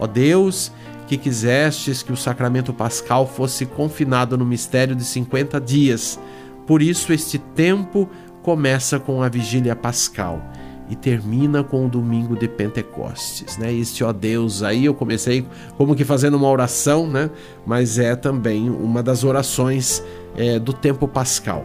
Ó 0.00 0.06
Deus, 0.06 0.72
que 1.06 1.16
quisestes 1.16 2.02
que 2.02 2.12
o 2.12 2.16
sacramento 2.16 2.72
pascal 2.72 3.26
fosse 3.26 3.66
confinado 3.66 4.36
no 4.38 4.44
mistério 4.44 4.96
de 4.96 5.04
50 5.04 5.60
dias. 5.60 6.18
Por 6.66 6.80
isso, 6.80 7.12
este 7.12 7.38
tempo 7.38 8.08
começa 8.42 8.98
com 8.98 9.22
a 9.22 9.28
vigília 9.28 9.76
pascal 9.76 10.42
e 10.88 10.96
termina 10.96 11.62
com 11.62 11.86
o 11.86 11.88
domingo 11.88 12.36
de 12.36 12.48
Pentecostes, 12.48 13.56
né? 13.56 13.72
Este 13.72 14.02
ó 14.02 14.12
Deus 14.12 14.62
aí 14.62 14.86
eu 14.86 14.94
comecei 14.94 15.46
como 15.76 15.94
que 15.94 16.04
fazendo 16.04 16.36
uma 16.36 16.48
oração, 16.48 17.06
né? 17.06 17.30
Mas 17.64 17.96
é 17.98 18.16
também 18.16 18.68
uma 18.68 19.00
das 19.00 19.22
orações 19.22 20.02
é, 20.36 20.58
do 20.58 20.72
tempo 20.72 21.06
pascal. 21.06 21.64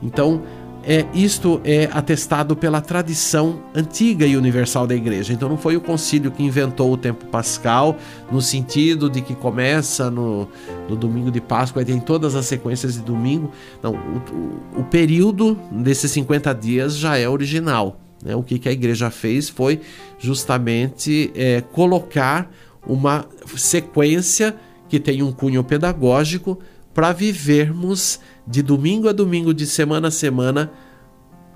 Então 0.00 0.42
é, 0.84 1.06
isto 1.12 1.60
é 1.64 1.88
atestado 1.92 2.56
pela 2.56 2.80
tradição 2.80 3.62
antiga 3.74 4.26
e 4.26 4.36
universal 4.36 4.86
da 4.86 4.94
igreja. 4.94 5.32
Então 5.32 5.48
não 5.48 5.56
foi 5.56 5.76
o 5.76 5.80
concílio 5.80 6.30
que 6.30 6.42
inventou 6.42 6.92
o 6.92 6.96
tempo 6.96 7.26
pascal, 7.26 7.96
no 8.30 8.40
sentido 8.40 9.10
de 9.10 9.20
que 9.20 9.34
começa 9.34 10.10
no, 10.10 10.48
no 10.88 10.96
domingo 10.96 11.30
de 11.30 11.40
Páscoa 11.40 11.82
e 11.82 11.84
tem 11.84 12.00
todas 12.00 12.34
as 12.34 12.46
sequências 12.46 12.94
de 12.94 13.00
domingo. 13.00 13.50
Não, 13.82 13.94
o, 13.94 14.80
o, 14.80 14.84
período 14.84 15.58
desses 15.70 16.10
50 16.12 16.54
dias 16.54 16.96
já 16.96 17.16
é 17.16 17.28
original. 17.28 18.00
Né? 18.24 18.34
O 18.34 18.42
que, 18.42 18.58
que 18.58 18.68
a 18.68 18.72
igreja 18.72 19.10
fez 19.10 19.48
foi 19.48 19.80
justamente 20.18 21.30
é, 21.34 21.60
colocar 21.60 22.50
uma 22.86 23.26
sequência 23.56 24.56
que 24.88 24.98
tem 24.98 25.22
um 25.22 25.30
cunho 25.30 25.62
pedagógico 25.62 26.58
para 26.92 27.12
vivermos 27.12 28.20
de 28.50 28.62
domingo 28.62 29.08
a 29.08 29.12
domingo, 29.12 29.54
de 29.54 29.64
semana 29.64 30.08
a 30.08 30.10
semana, 30.10 30.72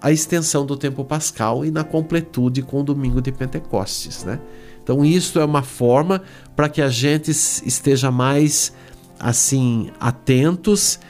a 0.01 0.13
extensão 0.13 0.65
do 0.65 0.77
tempo 0.77 1.05
pascal 1.05 1.65
e 1.65 1.71
na 1.71 1.83
completude 1.83 2.63
com 2.63 2.81
o 2.81 2.85
domingo 2.85 3.21
de 3.21 3.33
Pentecostes, 3.33 4.23
né? 4.25 4.39
Então 4.83 5.05
isso 5.05 5.41
é 5.41 5.45
uma 5.45 5.63
forma 5.63 6.23
para 6.55 6.69
que 6.69 6.81
a 6.81 6.89
gente 6.89 7.31
esteja 7.31 8.11
mais 8.11 8.73
assim 9.19 9.91
atentos 9.99 11.01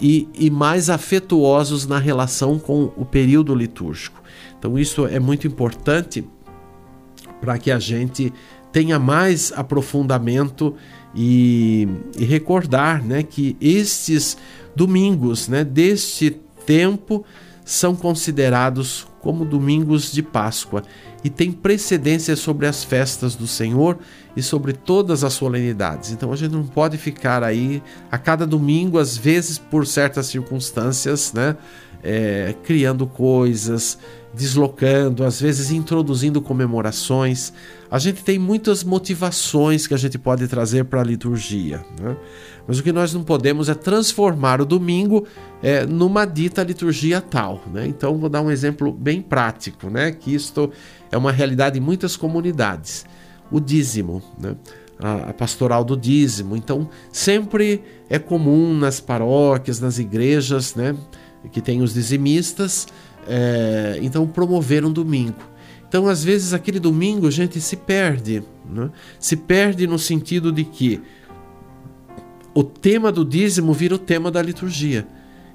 e, 0.00 0.28
e 0.34 0.50
mais 0.50 0.90
afetuosos 0.90 1.86
na 1.86 1.98
relação 1.98 2.58
com 2.58 2.92
o 2.96 3.04
período 3.04 3.54
litúrgico. 3.54 4.20
Então 4.58 4.78
isso 4.78 5.06
é 5.06 5.20
muito 5.20 5.46
importante 5.46 6.24
para 7.40 7.56
que 7.56 7.70
a 7.70 7.78
gente 7.78 8.32
tenha 8.72 8.98
mais 8.98 9.52
aprofundamento 9.52 10.74
e, 11.14 11.88
e 12.18 12.24
recordar 12.24 13.04
né, 13.04 13.22
que 13.22 13.56
estes 13.60 14.36
domingos 14.74 15.48
né, 15.48 15.64
deste 15.64 16.30
tempo 16.66 17.24
são 17.64 17.94
considerados 17.94 19.06
como 19.20 19.44
domingos 19.44 20.10
de 20.10 20.22
Páscoa 20.22 20.82
e 21.22 21.28
têm 21.28 21.52
precedência 21.52 22.34
sobre 22.34 22.66
as 22.66 22.82
festas 22.82 23.34
do 23.34 23.46
Senhor 23.46 23.98
e 24.36 24.42
sobre 24.42 24.72
todas 24.72 25.22
as 25.22 25.34
solenidades. 25.34 26.10
Então 26.10 26.32
a 26.32 26.36
gente 26.36 26.52
não 26.52 26.66
pode 26.66 26.96
ficar 26.96 27.44
aí 27.44 27.82
a 28.10 28.16
cada 28.16 28.46
domingo, 28.46 28.98
às 28.98 29.16
vezes 29.16 29.58
por 29.58 29.86
certas 29.86 30.26
circunstâncias, 30.26 31.32
né, 31.32 31.56
é, 32.02 32.54
criando 32.64 33.06
coisas, 33.06 33.98
deslocando, 34.32 35.24
às 35.24 35.40
vezes 35.40 35.70
introduzindo 35.70 36.40
comemorações. 36.40 37.52
A 37.90 37.98
gente 37.98 38.22
tem 38.22 38.38
muitas 38.38 38.84
motivações 38.84 39.86
que 39.86 39.94
a 39.94 39.96
gente 39.96 40.18
pode 40.18 40.46
trazer 40.46 40.84
para 40.84 41.00
a 41.00 41.04
liturgia, 41.04 41.84
né? 42.00 42.16
mas 42.66 42.78
o 42.78 42.82
que 42.82 42.92
nós 42.92 43.12
não 43.12 43.24
podemos 43.24 43.68
é 43.68 43.74
transformar 43.74 44.60
o 44.60 44.64
domingo 44.64 45.26
é, 45.62 45.84
numa 45.84 46.24
dita 46.24 46.62
liturgia 46.62 47.20
tal. 47.20 47.60
Né? 47.72 47.86
Então, 47.88 48.16
vou 48.18 48.28
dar 48.28 48.42
um 48.42 48.50
exemplo 48.50 48.92
bem 48.92 49.20
prático, 49.20 49.90
né? 49.90 50.12
que 50.12 50.32
isto 50.32 50.70
é 51.10 51.16
uma 51.18 51.32
realidade 51.32 51.78
em 51.78 51.82
muitas 51.82 52.16
comunidades. 52.16 53.04
O 53.50 53.58
dízimo, 53.58 54.22
né? 54.38 54.54
a, 55.00 55.32
pastoral 55.32 55.82
do 55.82 55.96
dízimo. 55.96 56.54
Então, 56.54 56.88
sempre 57.10 57.82
é 58.08 58.20
comum 58.20 58.72
nas 58.72 59.00
paróquias, 59.00 59.80
nas 59.80 59.98
igrejas, 59.98 60.76
né? 60.76 60.94
que 61.50 61.60
tem 61.60 61.82
os 61.82 61.94
dizimistas, 61.94 62.86
é, 63.26 63.98
então 64.02 64.26
promover 64.26 64.84
um 64.84 64.92
domingo. 64.92 65.50
Então, 65.88 66.06
às 66.06 66.22
vezes, 66.22 66.52
aquele 66.52 66.78
domingo 66.78 67.26
a 67.26 67.30
gente 67.30 67.60
se 67.60 67.76
perde. 67.76 68.44
Né? 68.68 68.90
Se 69.18 69.36
perde 69.36 69.86
no 69.86 69.98
sentido 69.98 70.52
de 70.52 70.64
que 70.64 71.00
o 72.54 72.62
tema 72.62 73.10
do 73.10 73.24
dízimo 73.24 73.72
vira 73.72 73.94
o 73.94 73.98
tema 73.98 74.30
da 74.30 74.40
liturgia. 74.40 75.06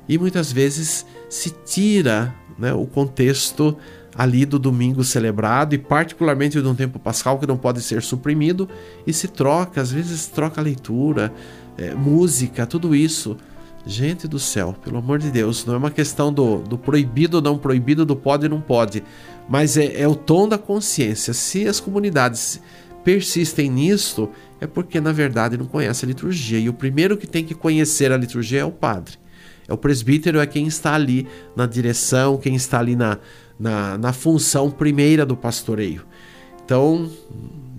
E 0.07 0.17
muitas 0.17 0.51
vezes 0.51 1.05
se 1.29 1.51
tira 1.65 2.35
né, 2.59 2.73
o 2.73 2.85
contexto 2.85 3.77
ali 4.13 4.45
do 4.45 4.57
domingo 4.57 5.03
celebrado 5.03 5.75
e 5.75 5.77
particularmente 5.77 6.61
de 6.61 6.67
um 6.67 6.75
tempo 6.75 6.99
pascal 6.99 7.37
que 7.37 7.47
não 7.47 7.57
pode 7.57 7.81
ser 7.81 8.01
suprimido 8.01 8.69
e 9.05 9.11
se 9.11 9.27
troca, 9.27 9.81
às 9.81 9.91
vezes 9.91 10.27
troca 10.27 10.61
a 10.61 10.63
leitura, 10.63 11.33
é, 11.77 11.93
música, 11.93 12.65
tudo 12.65 12.95
isso 12.95 13.35
Gente 13.87 14.27
do 14.27 14.39
céu, 14.39 14.75
pelo 14.83 14.97
amor 14.97 15.19
de 15.19 15.29
Deus, 15.29 15.63
não 15.63 15.75
é 15.75 15.77
uma 15.77 15.91
questão 15.91 16.33
do, 16.33 16.57
do 16.57 16.77
proibido 16.77 17.37
ou 17.37 17.43
não 17.43 17.57
proibido, 17.57 18.03
do 18.03 18.15
pode 18.15 18.45
ou 18.45 18.49
não 18.49 18.59
pode, 18.59 19.03
mas 19.47 19.77
é, 19.77 20.01
é 20.01 20.07
o 20.07 20.15
tom 20.15 20.49
da 20.49 20.57
consciência. 20.57 21.33
Se 21.33 21.67
as 21.67 21.79
comunidades 21.79 22.59
persistem 23.03 23.69
nisto, 23.69 24.27
é 24.59 24.65
porque 24.65 24.99
na 24.99 25.11
verdade 25.11 25.55
não 25.55 25.67
conhecem 25.67 26.07
a 26.07 26.09
liturgia. 26.09 26.57
E 26.57 26.67
o 26.67 26.73
primeiro 26.73 27.15
que 27.15 27.27
tem 27.27 27.45
que 27.45 27.53
conhecer 27.53 28.11
a 28.11 28.17
liturgia 28.17 28.61
é 28.61 28.65
o 28.65 28.71
padre. 28.71 29.13
É 29.67 29.73
o 29.73 29.77
presbítero, 29.77 30.39
é 30.39 30.47
quem 30.47 30.65
está 30.65 30.95
ali 30.95 31.27
na 31.55 31.67
direção, 31.67 32.37
quem 32.37 32.55
está 32.55 32.79
ali 32.79 32.95
na, 32.95 33.19
na, 33.59 33.97
na 33.99 34.13
função 34.13 34.71
primeira 34.71 35.25
do 35.25 35.37
pastoreio. 35.37 36.03
Então, 36.63 37.09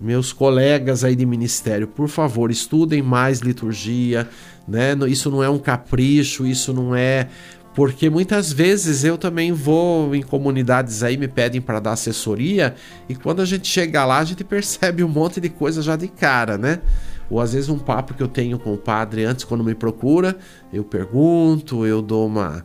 meus 0.00 0.32
colegas 0.32 1.02
aí 1.02 1.16
de 1.16 1.26
ministério, 1.26 1.88
por 1.88 2.08
favor, 2.08 2.50
estudem 2.50 3.02
mais 3.02 3.40
liturgia, 3.40 4.28
né? 4.66 4.94
Isso 5.08 5.30
não 5.30 5.42
é 5.42 5.48
um 5.48 5.58
capricho, 5.58 6.46
isso 6.46 6.72
não 6.72 6.94
é 6.94 7.28
porque 7.76 8.08
muitas 8.08 8.50
vezes 8.50 9.04
eu 9.04 9.18
também 9.18 9.52
vou 9.52 10.14
em 10.14 10.22
comunidades 10.22 11.02
aí 11.02 11.18
me 11.18 11.28
pedem 11.28 11.60
para 11.60 11.78
dar 11.78 11.92
assessoria 11.92 12.74
e 13.06 13.14
quando 13.14 13.42
a 13.42 13.44
gente 13.44 13.68
chega 13.68 14.02
lá 14.06 14.18
a 14.18 14.24
gente 14.24 14.42
percebe 14.44 15.04
um 15.04 15.08
monte 15.08 15.42
de 15.42 15.50
coisa 15.50 15.82
já 15.82 15.94
de 15.94 16.08
cara, 16.08 16.56
né? 16.56 16.80
Ou 17.28 17.38
às 17.38 17.52
vezes 17.52 17.68
um 17.68 17.78
papo 17.78 18.14
que 18.14 18.22
eu 18.22 18.28
tenho 18.28 18.58
com 18.58 18.72
o 18.72 18.78
padre 18.78 19.24
antes 19.24 19.44
quando 19.44 19.62
me 19.62 19.74
procura, 19.74 20.38
eu 20.72 20.84
pergunto, 20.84 21.84
eu 21.84 22.00
dou 22.00 22.26
uma 22.26 22.64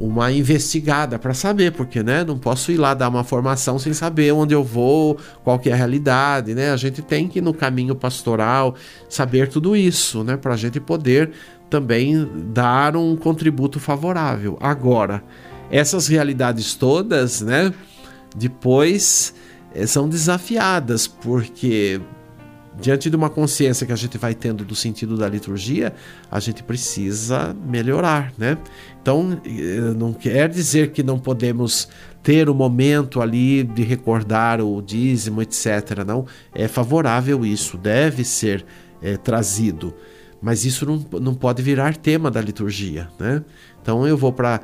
uma 0.00 0.32
investigada 0.32 1.18
para 1.18 1.34
saber, 1.34 1.72
porque 1.72 2.02
né, 2.02 2.24
não 2.24 2.38
posso 2.38 2.72
ir 2.72 2.78
lá 2.78 2.94
dar 2.94 3.10
uma 3.10 3.22
formação 3.22 3.78
sem 3.78 3.92
saber 3.92 4.32
onde 4.32 4.54
eu 4.54 4.64
vou, 4.64 5.18
qual 5.44 5.58
que 5.58 5.68
é 5.68 5.74
a 5.74 5.76
realidade, 5.76 6.54
né? 6.54 6.70
A 6.72 6.76
gente 6.76 7.02
tem 7.02 7.28
que 7.28 7.38
no 7.42 7.52
caminho 7.52 7.94
pastoral 7.94 8.74
saber 9.10 9.48
tudo 9.48 9.76
isso, 9.76 10.24
né, 10.24 10.38
para 10.38 10.54
a 10.54 10.56
gente 10.56 10.80
poder 10.80 11.32
também 11.68 12.26
dar 12.52 12.96
um 12.96 13.14
contributo 13.14 13.78
favorável. 13.78 14.56
Agora, 14.58 15.22
essas 15.70 16.08
realidades 16.08 16.74
todas, 16.74 17.42
né, 17.42 17.72
depois 18.34 19.34
é, 19.74 19.86
são 19.86 20.08
desafiadas, 20.08 21.06
porque 21.06 22.00
diante 22.78 23.10
de 23.10 23.16
uma 23.16 23.28
consciência 23.28 23.86
que 23.86 23.92
a 23.92 23.96
gente 23.96 24.16
vai 24.16 24.34
tendo 24.34 24.64
do 24.64 24.74
sentido 24.74 25.16
da 25.16 25.28
liturgia, 25.28 25.92
a 26.30 26.38
gente 26.38 26.62
precisa 26.62 27.54
melhorar, 27.66 28.32
né? 28.38 28.56
Então, 29.00 29.40
eh, 29.44 29.94
não 29.96 30.12
quer 30.12 30.48
dizer 30.48 30.92
que 30.92 31.02
não 31.02 31.18
podemos 31.18 31.88
ter 32.22 32.48
o 32.48 32.52
um 32.52 32.54
momento 32.54 33.20
ali 33.20 33.64
de 33.64 33.82
recordar 33.82 34.60
o 34.60 34.80
dízimo, 34.82 35.42
etc. 35.42 36.04
Não, 36.06 36.26
é 36.54 36.68
favorável 36.68 37.44
isso, 37.44 37.76
deve 37.76 38.24
ser 38.24 38.64
é, 39.02 39.16
trazido, 39.16 39.94
mas 40.40 40.64
isso 40.64 40.86
não, 40.86 41.04
não 41.20 41.34
pode 41.34 41.62
virar 41.62 41.96
tema 41.96 42.30
da 42.30 42.40
liturgia, 42.40 43.08
né? 43.18 43.42
Então, 43.82 44.06
eu 44.06 44.16
vou 44.16 44.32
para 44.32 44.60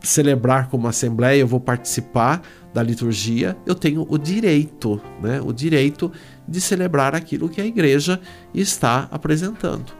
celebrar 0.00 0.68
como 0.68 0.86
assembleia, 0.86 1.40
eu 1.40 1.46
vou 1.46 1.58
participar 1.58 2.42
da 2.72 2.82
liturgia, 2.82 3.56
eu 3.66 3.74
tenho 3.74 4.06
o 4.08 4.18
direito, 4.18 5.00
né? 5.20 5.40
O 5.40 5.52
direito 5.52 6.10
de 6.46 6.60
celebrar 6.60 7.14
aquilo 7.14 7.48
que 7.48 7.60
a 7.60 7.66
igreja 7.66 8.20
está 8.54 9.08
apresentando. 9.10 9.92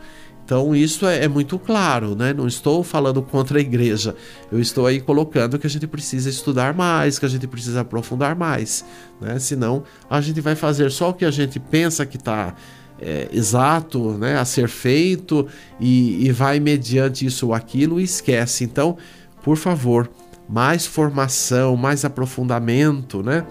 Então 0.45 0.77
isso 0.77 1.07
é, 1.07 1.25
é, 1.25 1.29
muito 1.29 1.59
claro, 1.59 2.15
né? 2.15 2.35
Não 2.35 2.47
estou 2.47 2.85
falando 2.85 3.23
contra 3.23 3.59
a 3.59 3.61
igreja. 3.61 4.15
Eu 4.53 4.61
estou 4.61 4.87
aí 4.87 5.01
colocando 5.01 5.59
que 5.59 5.67
a 5.67 5.71
gente 5.71 5.87
precisa 5.87 6.29
estudar 6.29 6.75
mais, 6.75 7.19
que 7.19 7.25
a 7.25 7.29
gente 7.29 7.47
precisa 7.47 7.81
aprofundar 7.81 8.37
mais, 8.37 8.85
né? 9.21 9.39
Senão 9.39 9.85
a 10.09 10.21
gente 10.21 10.41
vai 10.43 10.55
fazer 10.55 10.91
só 10.91 11.11
o 11.11 11.15
que 11.15 11.25
a 11.25 11.31
gente 11.31 11.59
pensa 11.59 12.05
que 12.05 12.19
está 12.19 12.55
é, 13.01 13.29
exato, 13.33 14.19
né? 14.19 14.39
A 14.39 14.45
ser 14.45 14.69
feito 14.69 15.47
e, 15.81 16.27
e 16.27 16.31
vai 16.31 16.61
mediante 16.61 17.25
isso 17.25 17.47
ou 17.47 17.55
aquilo 17.55 17.99
e 17.99 18.05
esquece. 18.05 18.65
Então, 18.65 18.99
por 19.43 19.57
favor, 19.57 20.11
mais 20.47 20.85
formação, 20.85 21.75
mais 21.75 22.05
aprofundamento, 22.05 23.23
né? 23.23 23.47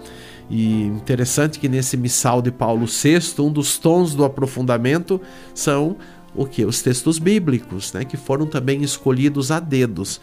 E 0.50 0.82
interessante 0.82 1.58
que 1.58 1.68
nesse 1.68 1.96
missal 1.96 2.42
de 2.42 2.50
Paulo 2.50 2.86
VI, 2.86 3.40
um 3.40 3.50
dos 3.50 3.78
tons 3.78 4.14
do 4.14 4.24
aprofundamento 4.24 5.20
são 5.54 5.96
o 6.34 6.44
que? 6.44 6.64
Os 6.64 6.82
textos 6.82 7.18
bíblicos, 7.18 7.92
né? 7.92 8.04
Que 8.04 8.16
foram 8.16 8.46
também 8.46 8.82
escolhidos 8.82 9.50
a 9.50 9.60
dedos. 9.60 10.20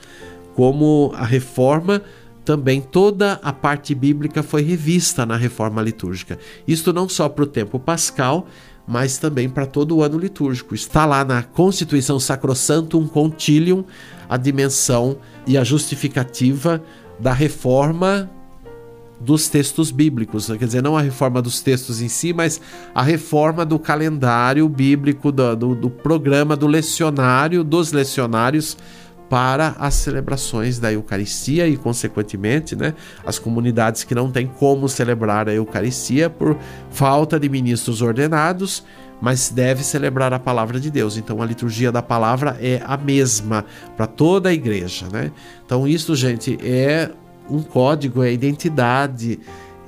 Como 0.53 1.11
a 1.15 1.25
reforma, 1.25 2.01
também 2.43 2.81
toda 2.81 3.39
a 3.41 3.53
parte 3.53 3.95
bíblica 3.95 4.43
foi 4.43 4.61
revista 4.61 5.25
na 5.25 5.37
reforma 5.37 5.81
litúrgica. 5.81 6.37
Isto 6.67 6.91
não 6.91 7.07
só 7.07 7.29
para 7.29 7.43
o 7.43 7.47
tempo 7.47 7.79
pascal, 7.79 8.47
mas 8.87 9.17
também 9.17 9.47
para 9.47 9.65
todo 9.65 9.95
o 9.95 10.03
ano 10.03 10.17
litúrgico. 10.17 10.75
Está 10.75 11.05
lá 11.05 11.23
na 11.23 11.43
Constituição 11.43 12.19
Sacrosantum 12.19 13.07
Concilium 13.07 13.85
a 14.27 14.37
dimensão 14.37 15.17
e 15.47 15.57
a 15.57 15.63
justificativa 15.63 16.83
da 17.19 17.31
reforma 17.31 18.29
dos 19.23 19.47
textos 19.47 19.91
bíblicos, 19.91 20.47
quer 20.47 20.65
dizer, 20.65 20.81
não 20.81 20.97
a 20.97 21.01
reforma 21.01 21.41
dos 21.41 21.61
textos 21.61 22.01
em 22.01 22.09
si, 22.09 22.33
mas 22.33 22.59
a 22.93 23.03
reforma 23.03 23.63
do 23.63 23.77
calendário 23.77 24.67
bíblico, 24.67 25.31
do, 25.31 25.55
do, 25.55 25.75
do 25.75 25.89
programa, 25.89 26.55
do 26.55 26.67
lecionário, 26.67 27.63
dos 27.63 27.91
lecionários 27.91 28.75
para 29.29 29.75
as 29.79 29.93
celebrações 29.93 30.77
da 30.77 30.91
Eucaristia 30.91 31.65
e, 31.65 31.77
consequentemente, 31.77 32.75
né, 32.75 32.93
as 33.25 33.39
comunidades 33.39 34.03
que 34.03 34.13
não 34.13 34.29
têm 34.29 34.45
como 34.45 34.89
celebrar 34.89 35.47
a 35.47 35.53
Eucaristia 35.53 36.29
por 36.29 36.57
falta 36.89 37.39
de 37.39 37.47
ministros 37.47 38.01
ordenados, 38.01 38.83
mas 39.21 39.49
deve 39.49 39.83
celebrar 39.83 40.33
a 40.33 40.39
palavra 40.39 40.81
de 40.81 40.91
Deus. 40.91 41.15
Então, 41.15 41.41
a 41.41 41.45
liturgia 41.45 41.93
da 41.93 42.01
palavra 42.01 42.57
é 42.59 42.81
a 42.83 42.97
mesma 42.97 43.63
para 43.95 44.05
toda 44.05 44.49
a 44.49 44.53
igreja, 44.53 45.07
né? 45.09 45.31
Então, 45.65 45.87
isso, 45.87 46.13
gente, 46.13 46.57
é 46.61 47.11
um 47.51 47.61
código, 47.61 48.23
é 48.23 48.31
identidade. 48.31 49.39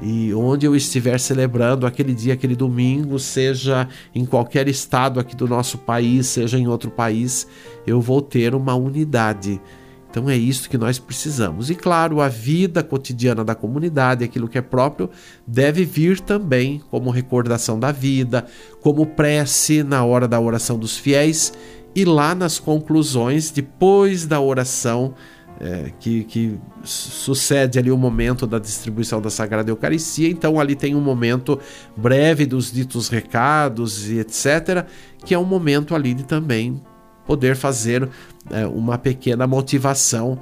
E 0.02 0.34
onde 0.34 0.66
eu 0.66 0.76
estiver 0.76 1.20
celebrando 1.20 1.86
aquele 1.86 2.14
dia, 2.14 2.34
aquele 2.34 2.56
domingo, 2.56 3.18
seja 3.18 3.88
em 4.14 4.26
qualquer 4.26 4.68
estado 4.68 5.20
aqui 5.20 5.36
do 5.36 5.48
nosso 5.48 5.78
país, 5.78 6.28
seja 6.28 6.58
em 6.58 6.68
outro 6.68 6.92
país, 6.92 7.48
eu 7.88 8.02
vou 8.02 8.22
ter 8.22 8.54
uma 8.54 8.76
unidade. 8.76 9.62
Então 10.10 10.30
é 10.30 10.36
isso 10.36 10.70
que 10.70 10.78
nós 10.78 11.00
precisamos. 11.00 11.72
E 11.72 11.76
claro, 11.76 12.22
a 12.22 12.28
vida 12.28 12.84
cotidiana 12.84 13.44
da 13.44 13.56
comunidade, 13.56 14.24
aquilo 14.24 14.48
que 14.48 14.60
é 14.60 14.62
próprio, 14.62 15.10
deve 15.48 15.86
vir 15.86 16.20
também 16.20 16.82
como 16.92 17.10
recordação 17.10 17.80
da 17.80 17.92
vida, 17.92 18.46
como 18.82 19.06
prece 19.08 19.82
na 19.82 20.04
hora 20.04 20.28
da 20.28 20.40
oração 20.40 20.78
dos 20.78 20.98
fiéis 20.98 21.52
e 21.96 22.06
lá 22.06 22.36
nas 22.36 22.60
conclusões, 22.60 23.50
depois 23.50 24.26
da 24.28 24.40
oração 24.40 25.16
é, 25.60 25.92
que, 26.00 26.24
que, 26.24 26.60
sucede 26.84 27.80
ali 27.80 27.90
o 27.92 27.98
momento 27.98 28.46
da 28.46 28.60
distribuição 28.60 29.22
da 29.22 29.30
Sagrada 29.30 29.72
Eucaristia, 29.72 30.30
então 30.30 30.60
ali 30.60 30.76
tem 30.76 30.96
um 30.96 31.02
momento 31.02 31.60
breve 31.96 32.46
dos 32.46 32.72
ditos 32.72 33.08
recados 33.08 34.10
e 34.10 34.20
etc., 34.20 34.86
que 35.24 35.34
é 35.34 35.40
um 35.40 35.46
momento 35.46 35.96
ali 35.96 36.14
de 36.14 36.24
também 36.24 36.82
poder 37.26 37.56
fazer 37.56 38.10
é, 38.52 38.68
uma 38.68 38.98
pequena 38.98 39.48
motivação 39.48 40.38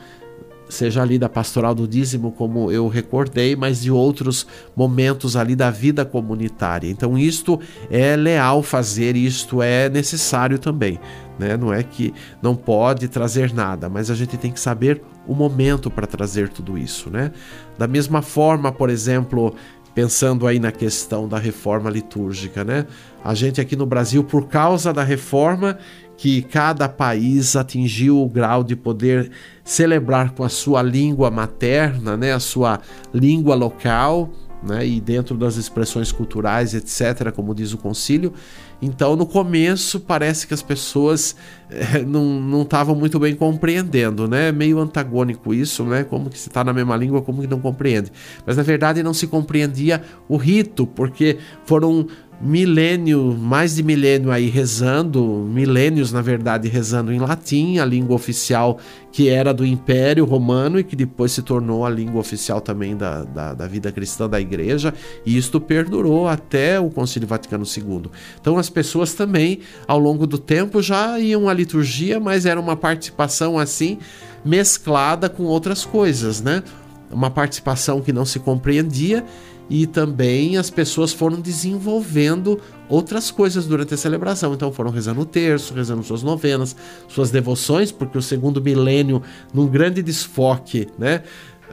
seja 0.74 1.02
ali 1.02 1.18
da 1.18 1.30
pastoral 1.30 1.76
do 1.76 1.88
dízimo, 1.88 2.32
como 2.32 2.72
eu 2.72 2.88
recordei, 2.88 3.56
mas 3.56 3.82
de 3.82 3.92
outros 3.92 4.48
momentos 4.76 5.36
ali 5.36 5.56
da 5.56 5.70
vida 5.70 6.06
comunitária. 6.06 6.90
Então, 6.90 7.18
isto 7.18 7.60
é 7.90 8.16
leal 8.16 8.64
fazer, 8.64 9.16
isto 9.16 9.62
é 9.62 9.90
necessário 9.90 10.58
também. 10.58 11.00
Né? 11.38 11.58
Não 11.58 11.74
é 11.74 11.84
que 11.84 12.14
não 12.42 12.56
pode 12.56 13.08
trazer 13.08 13.54
nada, 13.54 13.90
mas 13.90 14.10
a 14.10 14.16
gente 14.16 14.38
tem 14.38 14.52
que 14.52 14.60
saber 14.60 15.02
o 15.28 15.34
momento 15.34 15.90
para 15.90 16.08
trazer 16.08 16.50
tudo 16.50 16.78
isso. 16.78 17.10
Né? 17.10 17.32
Da 17.78 17.88
mesma 17.88 18.22
forma, 18.22 18.72
por 18.72 18.90
exemplo, 18.90 19.56
pensando 19.94 20.48
aí 20.48 20.60
na 20.60 20.72
questão 20.72 21.28
da 21.28 21.38
reforma 21.38 21.90
litúrgica, 21.90 22.64
né? 22.64 22.86
A 23.24 23.34
gente 23.34 23.60
aqui 23.60 23.76
no 23.76 23.86
Brasil, 23.86 24.24
por 24.24 24.48
causa 24.48 24.94
da 24.94 25.04
reforma, 25.04 25.78
que 26.22 26.44
cada 26.44 26.88
país 26.88 27.56
atingiu 27.56 28.22
o 28.22 28.30
grau 28.30 28.64
de 28.64 28.76
poder 28.76 29.32
celebrar 29.64 30.36
com 30.36 30.44
a 30.44 30.50
sua 30.50 30.80
língua 30.84 31.32
materna, 31.32 32.16
né, 32.16 32.32
a 32.32 32.40
sua 32.40 32.80
língua 33.12 33.56
local, 33.56 34.30
né, 34.62 34.86
e 34.86 35.02
dentro 35.02 35.36
das 35.36 35.56
expressões 35.56 36.12
culturais, 36.12 36.76
etc., 36.76 37.32
como 37.32 37.56
diz 37.56 37.74
o 37.74 37.78
concílio. 37.80 38.32
Então, 38.80 39.16
no 39.16 39.26
começo, 39.26 40.00
parece 40.00 40.46
que 40.46 40.54
as 40.54 40.62
pessoas 40.62 41.36
é, 41.72 42.04
não 42.04 42.62
estavam 42.62 42.94
muito 42.94 43.20
bem 43.20 43.36
compreendendo, 43.36 44.28
né? 44.28 44.52
Meio 44.52 44.80
antagônico 44.80 45.54
isso, 45.54 45.84
né? 45.84 46.04
Como 46.04 46.30
que 46.30 46.38
se 46.38 46.50
está 46.50 46.64
na 46.64 46.74
mesma 46.74 46.96
língua, 46.96 47.22
como 47.22 47.42
que 47.42 47.48
não 47.48 47.60
compreende. 47.60 48.12
Mas, 48.46 48.58
na 48.58 48.64
verdade, 48.64 49.04
não 49.04 49.14
se 49.14 49.26
compreendia 49.26 50.02
o 50.28 50.36
rito, 50.36 50.86
porque 50.86 51.38
foram 51.64 52.08
milênio, 52.44 53.38
mais 53.38 53.76
de 53.76 53.84
milênio 53.84 54.32
aí 54.32 54.50
rezando, 54.50 55.24
milênios 55.24 56.12
na 56.12 56.22
verdade 56.22 56.68
rezando 56.68 57.14
em 57.14 57.20
latim, 57.20 57.78
a 57.78 57.86
língua 57.86 58.16
oficial 58.16 58.80
que 59.12 59.30
era 59.30 59.54
do 59.54 59.66
Império 59.66 60.26
Romano 60.26 60.80
e 60.80 60.84
que 60.84 60.96
depois 60.96 61.32
se 61.34 61.42
tornou 61.42 61.86
a 61.86 61.90
língua 61.90 62.20
oficial 62.20 62.60
também 62.60 62.98
da, 62.98 63.24
da, 63.24 63.54
da 63.54 63.68
vida 63.68 63.92
cristã 63.92 64.28
da 64.28 64.40
igreja, 64.40 64.94
e 65.26 65.38
isto 65.38 65.62
perdurou 65.62 66.28
até 66.28 66.80
o 66.80 66.90
Concílio 66.90 67.28
Vaticano 67.28 67.66
II. 67.66 68.10
Então 68.40 68.58
as 68.58 68.70
pessoas 68.70 69.14
também, 69.14 69.60
ao 69.88 70.00
longo 70.00 70.26
do 70.26 70.38
tempo, 70.38 70.82
já 70.82 71.20
iam 71.20 71.48
à 71.48 71.54
liturgia, 71.54 72.20
mas 72.20 72.46
era 72.46 72.60
uma 72.60 72.76
participação 72.76 73.60
assim, 73.60 74.00
mesclada 74.44 75.30
com 75.30 75.44
outras 75.44 75.86
coisas, 75.86 76.42
né? 76.42 76.64
Uma 77.12 77.30
participação 77.30 78.02
que 78.02 78.14
não 78.14 78.26
se 78.26 78.40
compreendia 78.40 79.26
e 79.72 79.88
também 79.88 80.58
as 80.58 80.70
pessoas 80.70 81.14
foram 81.14 81.40
desenvolvendo 81.40 82.60
outras 82.90 83.32
coisas 83.32 83.66
durante 83.66 83.94
a 83.94 83.98
celebração. 83.98 84.54
Então 84.54 84.70
foram 84.70 84.92
rezando 84.92 85.22
o 85.22 85.26
terço, 85.26 85.74
rezando 85.74 86.04
suas 86.04 86.22
novenas, 86.22 86.76
suas 87.08 87.32
devoções, 87.32 87.90
porque 87.90 88.18
o 88.18 88.22
segundo 88.22 88.62
milênio, 88.62 89.24
num 89.54 89.66
grande 89.68 90.04
desfoque, 90.04 90.90
né? 91.00 91.24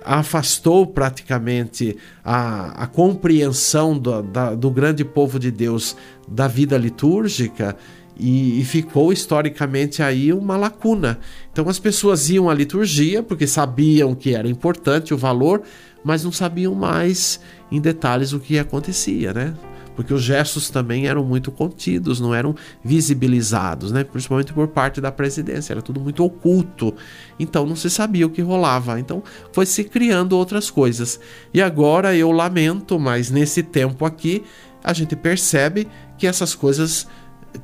afastou 0.04 0.86
praticamente 0.86 1.96
a, 2.24 2.84
a 2.84 2.86
compreensão 2.86 3.98
do, 3.98 4.22
da, 4.22 4.54
do 4.54 4.70
grande 4.70 5.04
povo 5.04 5.36
de 5.36 5.50
Deus 5.50 5.96
da 6.28 6.46
vida 6.46 6.78
litúrgica 6.78 7.76
e, 8.16 8.60
e, 8.60 8.64
ficou 8.64 9.12
historicamente 9.12 10.04
aí 10.04 10.32
uma 10.32 10.56
lacuna. 10.56 11.18
Então 11.52 11.68
as 11.68 11.80
pessoas 11.80 12.30
iam 12.30 12.48
à 12.48 12.54
liturgia 12.54 13.24
porque 13.24 13.46
sabiam 13.46 14.14
que 14.14 14.36
era 14.36 14.48
importante 14.48 15.12
o 15.12 15.18
valor, 15.18 15.62
mas 16.04 16.22
não 16.22 16.32
sabiam 16.32 16.74
mais 16.76 17.40
em 17.70 17.80
detalhes 17.80 18.32
o 18.32 18.40
que 18.40 18.58
acontecia, 18.58 19.32
né? 19.32 19.54
Porque 19.98 20.14
os 20.14 20.22
gestos 20.22 20.70
também 20.70 21.08
eram 21.08 21.24
muito 21.24 21.50
contidos, 21.50 22.20
não 22.20 22.32
eram 22.32 22.54
visibilizados, 22.84 23.90
né? 23.90 24.04
Principalmente 24.04 24.52
por 24.52 24.68
parte 24.68 25.00
da 25.00 25.10
presidência, 25.10 25.72
era 25.72 25.82
tudo 25.82 26.00
muito 26.00 26.22
oculto. 26.22 26.94
Então 27.36 27.66
não 27.66 27.74
se 27.74 27.90
sabia 27.90 28.24
o 28.24 28.30
que 28.30 28.40
rolava. 28.40 29.00
Então 29.00 29.24
foi 29.52 29.66
se 29.66 29.82
criando 29.82 30.34
outras 30.34 30.70
coisas. 30.70 31.18
E 31.52 31.60
agora 31.60 32.14
eu 32.14 32.30
lamento, 32.30 32.96
mas 32.96 33.28
nesse 33.28 33.60
tempo 33.60 34.04
aqui 34.04 34.44
a 34.84 34.92
gente 34.92 35.16
percebe 35.16 35.88
que 36.16 36.28
essas 36.28 36.54
coisas 36.54 37.08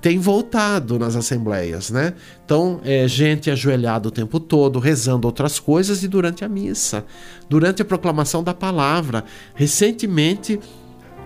tem 0.00 0.18
voltado 0.18 0.98
nas 0.98 1.14
assembleias, 1.16 1.90
né? 1.90 2.14
Então, 2.44 2.80
é 2.84 3.06
gente 3.06 3.50
ajoelhada 3.50 4.08
o 4.08 4.10
tempo 4.10 4.40
todo, 4.40 4.78
rezando 4.78 5.26
outras 5.26 5.58
coisas 5.58 6.02
e 6.02 6.08
durante 6.08 6.44
a 6.44 6.48
missa, 6.48 7.04
durante 7.48 7.82
a 7.82 7.84
proclamação 7.84 8.42
da 8.42 8.54
palavra. 8.54 9.24
Recentemente, 9.54 10.58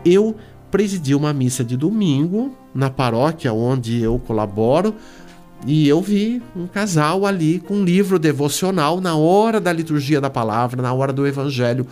eu 0.05 0.35
presidi 0.71 1.15
uma 1.15 1.33
missa 1.33 1.65
de 1.65 1.77
domingo 1.77 2.57
na 2.75 2.91
paróquia 2.91 3.53
onde 3.53 4.03
eu 4.03 4.19
colaboro 4.19 4.95
e 5.67 5.89
eu 5.89 6.01
vi 6.01 6.43
um 6.55 6.67
casal 6.67 7.27
ali 7.27 7.59
com 7.59 7.75
um 7.75 7.85
livro 7.85 8.19
devocional 8.19 9.01
na 9.01 9.17
hora 9.17 9.61
da 9.61 9.73
liturgia 9.73 10.21
da 10.21 10.31
palavra, 10.31 10.83
na 10.83 10.93
hora 10.93 11.13
do 11.13 11.27
evangelho, 11.27 11.87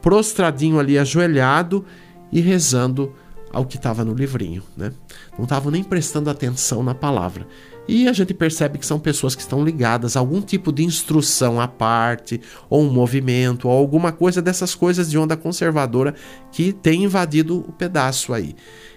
prostradinho 0.00 0.78
ali, 0.78 0.98
ajoelhado 0.98 1.84
e 2.32 2.40
rezando 2.40 3.12
ao 3.52 3.64
que 3.64 3.76
estava 3.76 4.04
no 4.04 4.14
livrinho, 4.14 4.62
né? 4.76 4.92
Não 5.36 5.44
estavam 5.44 5.70
nem 5.70 5.82
prestando 5.82 6.30
atenção 6.30 6.82
na 6.82 6.94
palavra. 6.94 7.46
E 7.88 8.06
a 8.06 8.12
gente 8.12 8.32
percebe 8.32 8.78
que 8.78 8.86
são 8.86 9.00
pessoas 9.00 9.34
que 9.34 9.42
estão 9.42 9.64
ligadas 9.64 10.16
a 10.16 10.20
algum 10.20 10.40
tipo 10.40 10.70
de 10.72 10.84
instrução 10.84 11.60
à 11.60 11.66
parte, 11.66 12.40
ou 12.68 12.82
um 12.82 12.92
movimento, 12.92 13.68
ou 13.68 13.76
alguma 13.76 14.12
coisa 14.12 14.40
dessas 14.40 14.74
coisas 14.74 15.10
de 15.10 15.18
onda 15.18 15.36
conservadora 15.36 16.14
que 16.52 16.72
tem 16.72 17.04
invadido 17.04 17.58
o 17.58 17.72
pedaço 17.72 18.32
aí. 18.32 18.54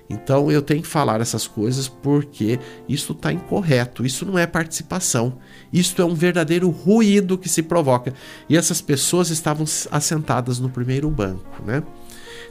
Então 0.09 0.51
eu 0.51 0.61
tenho 0.61 0.81
que 0.81 0.87
falar 0.87 1.21
essas 1.21 1.47
coisas 1.47 1.87
porque 1.87 2.59
isso 2.87 3.13
está 3.13 3.31
incorreto, 3.31 4.05
isso 4.05 4.25
não 4.25 4.37
é 4.37 4.45
participação, 4.45 5.37
isso 5.71 5.99
é 6.01 6.05
um 6.05 6.13
verdadeiro 6.13 6.69
ruído 6.69 7.37
que 7.37 7.49
se 7.49 7.63
provoca. 7.63 8.13
E 8.47 8.55
essas 8.55 8.81
pessoas 8.81 9.29
estavam 9.29 9.65
assentadas 9.89 10.59
no 10.59 10.69
primeiro 10.69 11.09
banco, 11.09 11.63
né? 11.65 11.81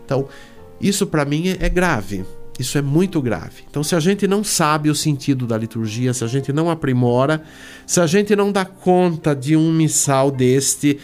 Então, 0.04 0.28
isso 0.82 1.06
para 1.06 1.24
mim 1.24 1.56
é 1.60 1.68
grave. 1.68 2.24
Isso 2.58 2.76
é 2.76 2.82
muito 2.82 3.20
grave. 3.20 3.64
Então, 3.68 3.82
se 3.82 3.94
a 3.94 4.00
gente 4.00 4.28
não 4.28 4.44
sabe 4.44 4.90
o 4.90 4.94
sentido 4.94 5.46
da 5.46 5.56
liturgia, 5.56 6.12
se 6.12 6.22
a 6.22 6.26
gente 6.26 6.52
não 6.52 6.68
aprimora, 6.68 7.42
se 7.86 7.98
a 7.98 8.06
gente 8.06 8.36
não 8.36 8.52
dá 8.52 8.64
conta 8.64 9.34
de 9.34 9.56
um 9.56 9.72
missal 9.72 10.30
deste, 10.30 10.98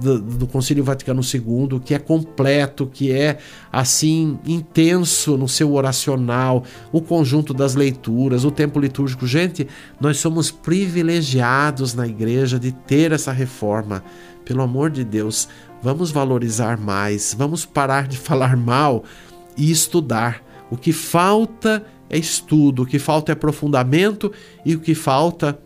do, 0.00 0.20
do 0.20 0.46
Concílio 0.46 0.84
Vaticano 0.84 1.22
II, 1.22 1.80
que 1.84 1.92
é 1.92 1.98
completo, 1.98 2.86
que 2.86 3.10
é 3.10 3.38
assim 3.72 4.38
intenso 4.46 5.36
no 5.36 5.48
seu 5.48 5.74
oracional, 5.74 6.62
o 6.92 7.00
conjunto 7.00 7.52
das 7.52 7.74
leituras, 7.74 8.44
o 8.44 8.50
tempo 8.52 8.78
litúrgico. 8.78 9.26
Gente, 9.26 9.66
nós 10.00 10.18
somos 10.18 10.52
privilegiados 10.52 11.94
na 11.94 12.06
igreja 12.06 12.60
de 12.60 12.70
ter 12.70 13.10
essa 13.10 13.32
reforma. 13.32 14.04
Pelo 14.44 14.62
amor 14.62 14.90
de 14.90 15.02
Deus, 15.02 15.48
vamos 15.82 16.10
valorizar 16.10 16.78
mais, 16.78 17.34
vamos 17.36 17.64
parar 17.64 18.06
de 18.06 18.16
falar 18.18 18.56
mal 18.56 19.04
e 19.56 19.70
estudar. 19.70 20.42
O 20.70 20.76
que 20.76 20.92
falta 20.92 21.84
é 22.10 22.18
estudo, 22.18 22.82
o 22.82 22.86
que 22.86 22.98
falta 22.98 23.32
é 23.32 23.34
aprofundamento 23.34 24.32
e 24.64 24.74
o 24.74 24.80
que 24.80 24.94
falta 24.94 25.58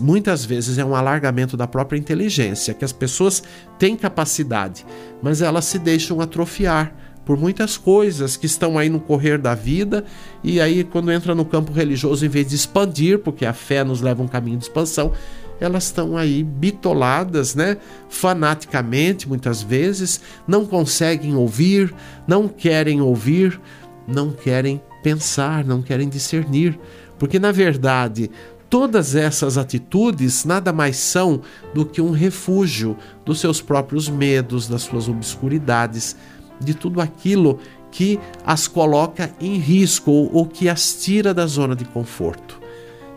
muitas 0.00 0.44
vezes 0.44 0.78
é 0.78 0.84
um 0.84 0.94
alargamento 0.94 1.56
da 1.56 1.66
própria 1.66 1.98
inteligência, 1.98 2.74
que 2.74 2.84
as 2.84 2.92
pessoas 2.92 3.42
têm 3.78 3.96
capacidade, 3.96 4.86
mas 5.22 5.42
elas 5.42 5.64
se 5.64 5.78
deixam 5.78 6.20
atrofiar 6.20 6.94
por 7.24 7.38
muitas 7.38 7.76
coisas 7.76 8.36
que 8.36 8.46
estão 8.46 8.78
aí 8.78 8.88
no 8.88 9.00
correr 9.00 9.38
da 9.38 9.54
vida 9.54 10.04
e 10.42 10.60
aí 10.60 10.84
quando 10.84 11.10
entra 11.10 11.34
no 11.34 11.44
campo 11.44 11.72
religioso 11.72 12.24
em 12.24 12.28
vez 12.28 12.48
de 12.48 12.54
expandir, 12.54 13.18
porque 13.18 13.46
a 13.46 13.52
fé 13.52 13.82
nos 13.82 14.00
leva 14.00 14.22
a 14.22 14.24
um 14.24 14.28
caminho 14.28 14.58
de 14.58 14.64
expansão, 14.64 15.12
elas 15.64 15.84
estão 15.84 16.16
aí 16.16 16.42
bitoladas, 16.42 17.54
né? 17.54 17.76
Fanaticamente, 18.08 19.28
muitas 19.28 19.62
vezes, 19.62 20.20
não 20.46 20.66
conseguem 20.66 21.34
ouvir, 21.34 21.94
não 22.26 22.48
querem 22.48 23.00
ouvir, 23.00 23.60
não 24.06 24.30
querem 24.30 24.82
pensar, 25.02 25.64
não 25.64 25.82
querem 25.82 26.08
discernir, 26.08 26.78
porque 27.18 27.38
na 27.38 27.52
verdade 27.52 28.30
todas 28.70 29.14
essas 29.14 29.56
atitudes 29.56 30.44
nada 30.44 30.72
mais 30.72 30.96
são 30.96 31.42
do 31.72 31.84
que 31.86 32.00
um 32.00 32.10
refúgio 32.10 32.96
dos 33.24 33.38
seus 33.38 33.60
próprios 33.60 34.08
medos, 34.08 34.66
das 34.66 34.82
suas 34.82 35.08
obscuridades, 35.08 36.16
de 36.60 36.74
tudo 36.74 37.00
aquilo 37.00 37.60
que 37.92 38.18
as 38.44 38.66
coloca 38.66 39.32
em 39.40 39.58
risco 39.58 40.10
ou, 40.10 40.44
que 40.46 40.68
as 40.68 40.94
tira 40.94 41.32
da 41.32 41.46
zona 41.46 41.76
de 41.76 41.84
conforto. 41.84 42.60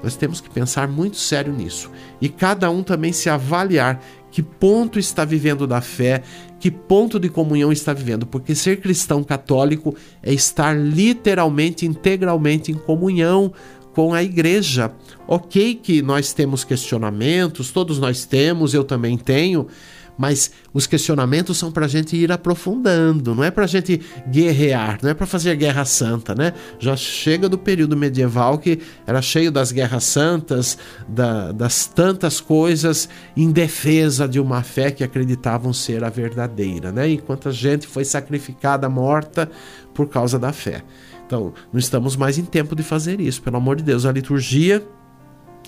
Nós 0.04 0.16
temos 0.16 0.40
que 0.40 0.50
pensar 0.50 0.88
muito 0.88 1.18
sério 1.18 1.52
nisso 1.52 1.92
e 2.22 2.30
cada 2.30 2.70
um 2.70 2.84
também 2.84 3.12
se 3.12 3.30
avaliar 3.30 4.02
que 4.32 4.44
ponto 4.44 5.00
está 5.00 5.26
vivendo 5.26 5.66
da 5.66 5.82
fé, 5.82 6.22
que 6.60 6.70
ponto 6.70 7.20
de 7.20 7.30
comunhão 7.30 7.72
está 7.72 7.94
vivendo, 7.94 8.28
porque 8.28 8.54
ser 8.54 8.80
cristão 8.80 9.24
católico 9.24 9.96
é 10.22 10.34
estar 10.34 10.78
literalmente, 10.78 11.86
integralmente 11.86 12.72
em 12.72 12.76
comunhão 12.76 13.52
com 13.94 14.14
a 14.14 14.22
igreja. 14.22 14.92
Ok, 15.28 15.76
que 15.76 16.04
nós 16.04 16.34
temos 16.34 16.64
questionamentos, 16.64 17.72
todos 17.72 17.98
nós 17.98 18.26
temos, 18.26 18.76
eu 18.76 18.84
também 18.84 19.18
tenho, 19.18 19.66
Mas 20.18 20.52
os 20.74 20.88
questionamentos 20.88 21.58
são 21.58 21.72
para 21.72 21.86
a 21.86 21.88
gente 21.88 22.16
ir 22.16 22.32
aprofundando, 22.32 23.36
não 23.36 23.44
é 23.44 23.52
para 23.52 23.66
a 23.66 23.68
gente 23.68 24.02
guerrear, 24.30 24.98
não 25.02 25.10
é 25.10 25.14
para 25.14 25.28
fazer 25.28 25.56
guerra 25.56 25.86
santa, 25.86 26.34
né? 26.34 26.54
Já 26.80 26.96
chega 26.96 27.48
do 27.48 27.58
período 27.58 27.96
medieval 27.96 28.58
que 28.58 28.80
era 29.06 29.22
cheio 29.22 29.52
das 29.52 29.72
guerras 29.72 30.04
santas, 30.04 30.78
da, 31.08 31.52
das 31.52 31.86
tantas 31.86 32.42
coisas 32.42 33.08
em 33.36 33.52
defesa 33.52 34.28
de 34.28 34.40
uma 34.40 34.64
fé 34.64 34.90
que 34.90 35.04
acreditavam 35.04 35.72
ser 35.72 36.04
a 36.04 36.10
verdadeira, 36.10 36.92
né? 36.92 37.08
E 37.08 37.18
quanta 37.18 37.52
gente 37.52 37.86
foi 37.86 38.04
sacrificada, 38.04 38.90
morta 38.90 39.50
por 39.94 40.10
causa 40.10 40.40
da 40.40 40.52
fé. 40.52 40.84
Então, 41.26 41.54
não 41.74 41.80
estamos 41.80 42.16
mais 42.16 42.38
em 42.38 42.46
tempo 42.46 42.76
de 42.76 42.84
fazer 42.84 43.20
isso, 43.20 43.42
pelo 43.42 43.58
amor 43.58 43.76
de 43.76 43.84
Deus. 43.84 44.06
A 44.06 44.12
liturgia 44.12 44.82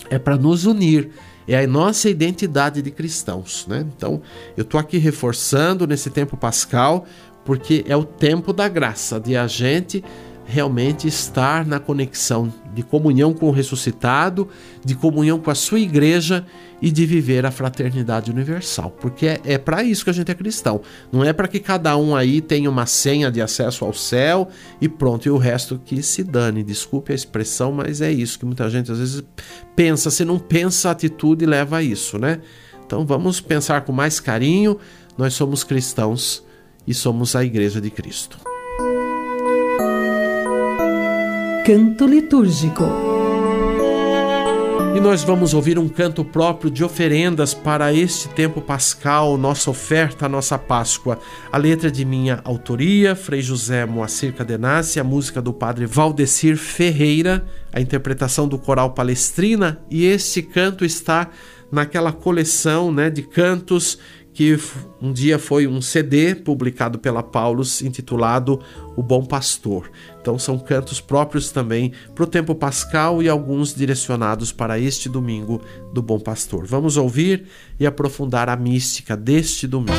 é 0.09 0.17
para 0.19 0.37
nos 0.37 0.65
unir, 0.65 1.09
é 1.47 1.63
a 1.63 1.67
nossa 1.67 2.09
identidade 2.09 2.81
de 2.81 2.91
cristãos, 2.91 3.65
né? 3.67 3.85
Então, 3.95 4.21
eu 4.55 4.61
estou 4.61 4.79
aqui 4.79 4.97
reforçando 4.97 5.87
nesse 5.87 6.09
tempo 6.09 6.37
pascal, 6.37 7.05
porque 7.43 7.83
é 7.87 7.95
o 7.95 8.03
tempo 8.03 8.53
da 8.53 8.67
graça, 8.67 9.19
de 9.19 9.35
a 9.35 9.47
gente 9.47 10.03
realmente 10.49 11.07
estar 11.07 11.63
na 11.63 11.79
conexão 11.79 12.51
de 12.73 12.81
comunhão 12.81 13.33
com 13.33 13.49
o 13.49 13.51
ressuscitado, 13.51 14.49
de 14.83 14.95
comunhão 14.95 15.39
com 15.39 15.51
a 15.51 15.55
sua 15.55 15.79
igreja 15.79 16.43
e 16.81 16.89
de 16.89 17.05
viver 17.05 17.45
a 17.45 17.51
fraternidade 17.51 18.31
universal. 18.31 18.89
Porque 18.99 19.27
é, 19.27 19.41
é 19.45 19.57
para 19.59 19.83
isso 19.83 20.03
que 20.03 20.09
a 20.09 20.13
gente 20.13 20.31
é 20.31 20.33
cristão. 20.33 20.81
Não 21.11 21.23
é 21.23 21.31
para 21.31 21.47
que 21.47 21.59
cada 21.59 21.95
um 21.95 22.15
aí 22.15 22.41
tenha 22.41 22.67
uma 22.67 22.87
senha 22.87 23.31
de 23.31 23.39
acesso 23.41 23.85
ao 23.85 23.93
céu 23.93 24.47
e 24.81 24.89
pronto, 24.89 25.27
e 25.27 25.29
o 25.29 25.37
resto 25.37 25.79
que 25.85 26.01
se 26.01 26.23
dane. 26.23 26.63
Desculpe 26.63 27.11
a 27.11 27.15
expressão, 27.15 27.71
mas 27.71 28.01
é 28.01 28.11
isso 28.11 28.39
que 28.39 28.45
muita 28.45 28.67
gente 28.71 28.91
às 28.91 28.97
vezes 28.97 29.23
pensa. 29.75 30.09
Se 30.09 30.25
não 30.25 30.39
pensa, 30.39 30.89
a 30.89 30.93
atitude 30.93 31.45
leva 31.45 31.77
a 31.77 31.83
isso, 31.83 32.17
né? 32.17 32.39
Então 32.83 33.05
vamos 33.05 33.39
pensar 33.39 33.81
com 33.81 33.91
mais 33.91 34.19
carinho. 34.19 34.79
Nós 35.15 35.35
somos 35.35 35.63
cristãos 35.63 36.43
e 36.87 36.93
somos 36.93 37.35
a 37.35 37.45
igreja 37.45 37.79
de 37.79 37.91
Cristo. 37.91 38.48
Canto 41.69 42.07
litúrgico. 42.07 42.83
E 44.95 44.99
nós 44.99 45.23
vamos 45.23 45.53
ouvir 45.53 45.77
um 45.77 45.87
canto 45.87 46.25
próprio 46.25 46.71
de 46.71 46.83
oferendas 46.83 47.53
para 47.53 47.93
este 47.93 48.27
tempo 48.29 48.59
pascal, 48.59 49.37
nossa 49.37 49.69
oferta, 49.69 50.27
nossa 50.27 50.57
Páscoa. 50.57 51.19
A 51.51 51.59
letra 51.59 51.91
de 51.91 52.03
minha 52.03 52.41
autoria, 52.43 53.15
Frei 53.15 53.43
José 53.43 53.85
Moacir 53.85 54.33
Cadenassi, 54.33 54.99
a 54.99 55.03
música 55.03 55.43
do 55.43 55.53
padre 55.53 55.85
Valdecir 55.85 56.57
Ferreira, 56.57 57.45
a 57.71 57.79
interpretação 57.79 58.47
do 58.47 58.57
coral 58.57 58.93
Palestrina, 58.93 59.79
e 59.91 60.07
este 60.07 60.41
canto 60.41 60.83
está 60.83 61.29
naquela 61.71 62.11
coleção 62.11 62.91
né, 62.91 63.11
de 63.11 63.21
cantos 63.21 63.99
que 64.33 64.57
um 65.01 65.11
dia 65.11 65.37
foi 65.37 65.67
um 65.67 65.81
CD 65.81 66.35
publicado 66.35 66.99
pela 66.99 67.21
Paulus 67.23 67.81
intitulado 67.81 68.59
O 68.95 69.03
Bom 69.03 69.25
Pastor. 69.25 69.89
Então 70.21 70.37
são 70.37 70.57
cantos 70.57 71.01
próprios 71.01 71.51
também 71.51 71.91
para 72.13 72.23
o 72.23 72.27
tempo 72.27 72.53
pascal 72.55 73.21
e 73.21 73.29
alguns 73.29 73.73
direcionados 73.73 74.51
para 74.51 74.79
este 74.79 75.09
domingo 75.09 75.61
do 75.93 76.01
Bom 76.01 76.19
Pastor. 76.19 76.65
Vamos 76.65 76.97
ouvir 76.97 77.47
e 77.79 77.85
aprofundar 77.85 78.49
a 78.49 78.55
mística 78.55 79.17
deste 79.17 79.67
domingo. 79.67 79.97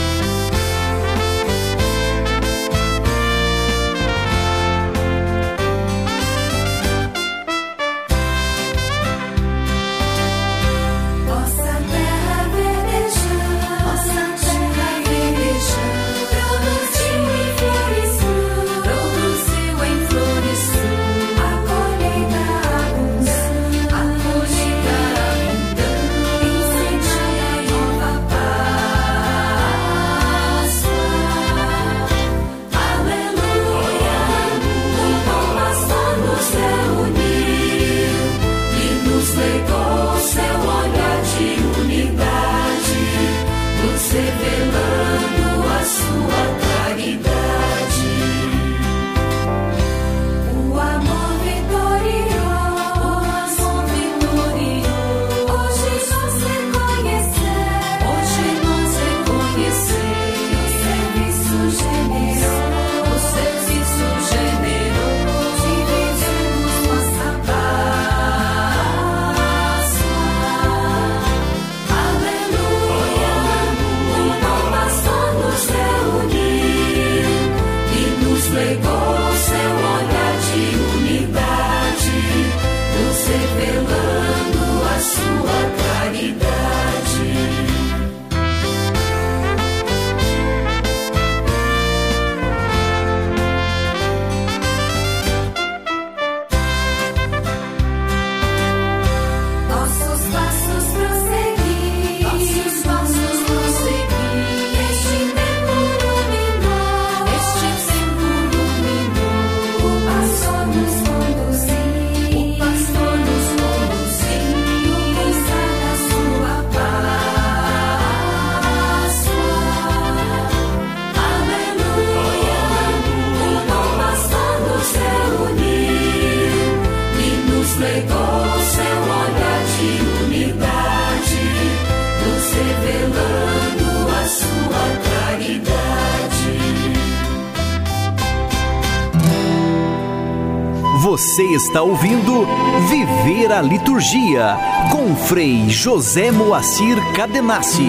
Você 141.31 141.45
está 141.45 141.81
ouvindo 141.81 142.45
Viver 142.89 143.53
a 143.53 143.63
Liturgia 143.63 144.57
com 144.91 145.15
Frei 145.15 145.69
José 145.69 146.33
Moacir 146.33 146.97
Cadenassi. 147.15 147.87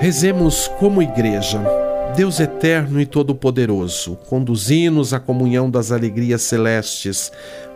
Rezemos 0.00 0.66
como 0.80 1.00
igreja. 1.00 1.64
Deus 2.16 2.40
eterno 2.40 3.00
e 3.00 3.06
todo-poderoso, 3.06 4.16
conduzi-nos 4.28 5.14
à 5.14 5.20
comunhão 5.20 5.70
das 5.70 5.92
alegrias 5.92 6.42
celestes, 6.42 7.30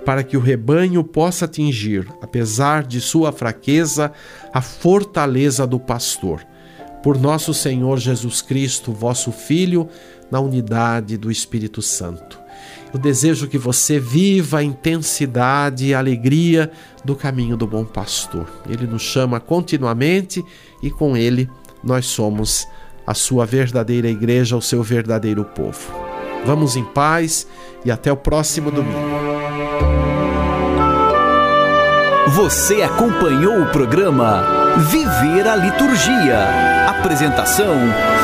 para 0.04 0.24
que 0.24 0.36
o 0.36 0.40
rebanho 0.40 1.04
possa 1.04 1.44
atingir, 1.44 2.04
apesar 2.20 2.82
de 2.82 3.00
sua 3.00 3.30
fraqueza, 3.30 4.10
a 4.52 4.60
fortaleza 4.60 5.64
do 5.68 5.78
pastor. 5.78 6.44
Por 7.00 7.16
nosso 7.16 7.54
Senhor 7.54 7.98
Jesus 7.98 8.42
Cristo, 8.42 8.92
vosso 8.92 9.30
Filho, 9.30 9.88
na 10.30 10.40
unidade 10.40 11.16
do 11.16 11.30
Espírito 11.30 11.82
Santo. 11.82 12.38
Eu 12.92 12.98
desejo 12.98 13.46
que 13.46 13.58
você 13.58 14.00
viva 14.00 14.58
a 14.58 14.62
intensidade 14.62 15.86
e 15.86 15.94
a 15.94 15.98
alegria 15.98 16.70
do 17.04 17.14
caminho 17.14 17.56
do 17.56 17.66
bom 17.66 17.84
pastor. 17.84 18.46
Ele 18.68 18.86
nos 18.86 19.02
chama 19.02 19.38
continuamente 19.38 20.44
e 20.82 20.90
com 20.90 21.16
ele 21.16 21.48
nós 21.82 22.06
somos 22.06 22.66
a 23.06 23.14
sua 23.14 23.46
verdadeira 23.46 24.08
igreja, 24.08 24.56
o 24.56 24.62
seu 24.62 24.82
verdadeiro 24.82 25.44
povo. 25.44 25.92
Vamos 26.44 26.76
em 26.76 26.84
paz 26.84 27.46
e 27.84 27.90
até 27.90 28.10
o 28.10 28.16
próximo 28.16 28.70
domingo. 28.70 28.98
Você 32.34 32.82
acompanhou 32.82 33.62
o 33.62 33.70
programa 33.70 34.59
Viver 34.78 35.48
a 35.48 35.56
Liturgia. 35.56 36.86
Apresentação: 36.88 37.76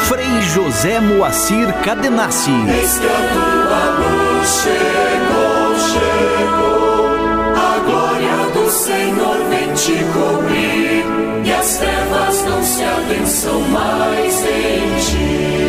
Frei 0.04 0.40
José 0.42 1.00
Moacir 1.00 1.72
Cadenassi. 1.82 2.50
Eis 2.50 2.98
que 2.98 3.06
a 3.06 3.20
tua 3.32 3.84
luz 3.98 4.48
chegou, 4.62 5.74
chegou. 5.90 7.06
A 7.56 7.78
glória 7.84 8.50
do 8.52 8.70
Senhor 8.70 9.36
vem 9.50 9.72
te 9.74 10.04
cobrir. 10.12 11.04
E 11.44 11.52
as 11.52 11.76
trevas 11.76 12.44
não 12.44 12.62
se 12.62 12.82
abençam 12.82 13.60
mais 13.60 14.42
em 14.42 14.96
ti. 15.00 15.65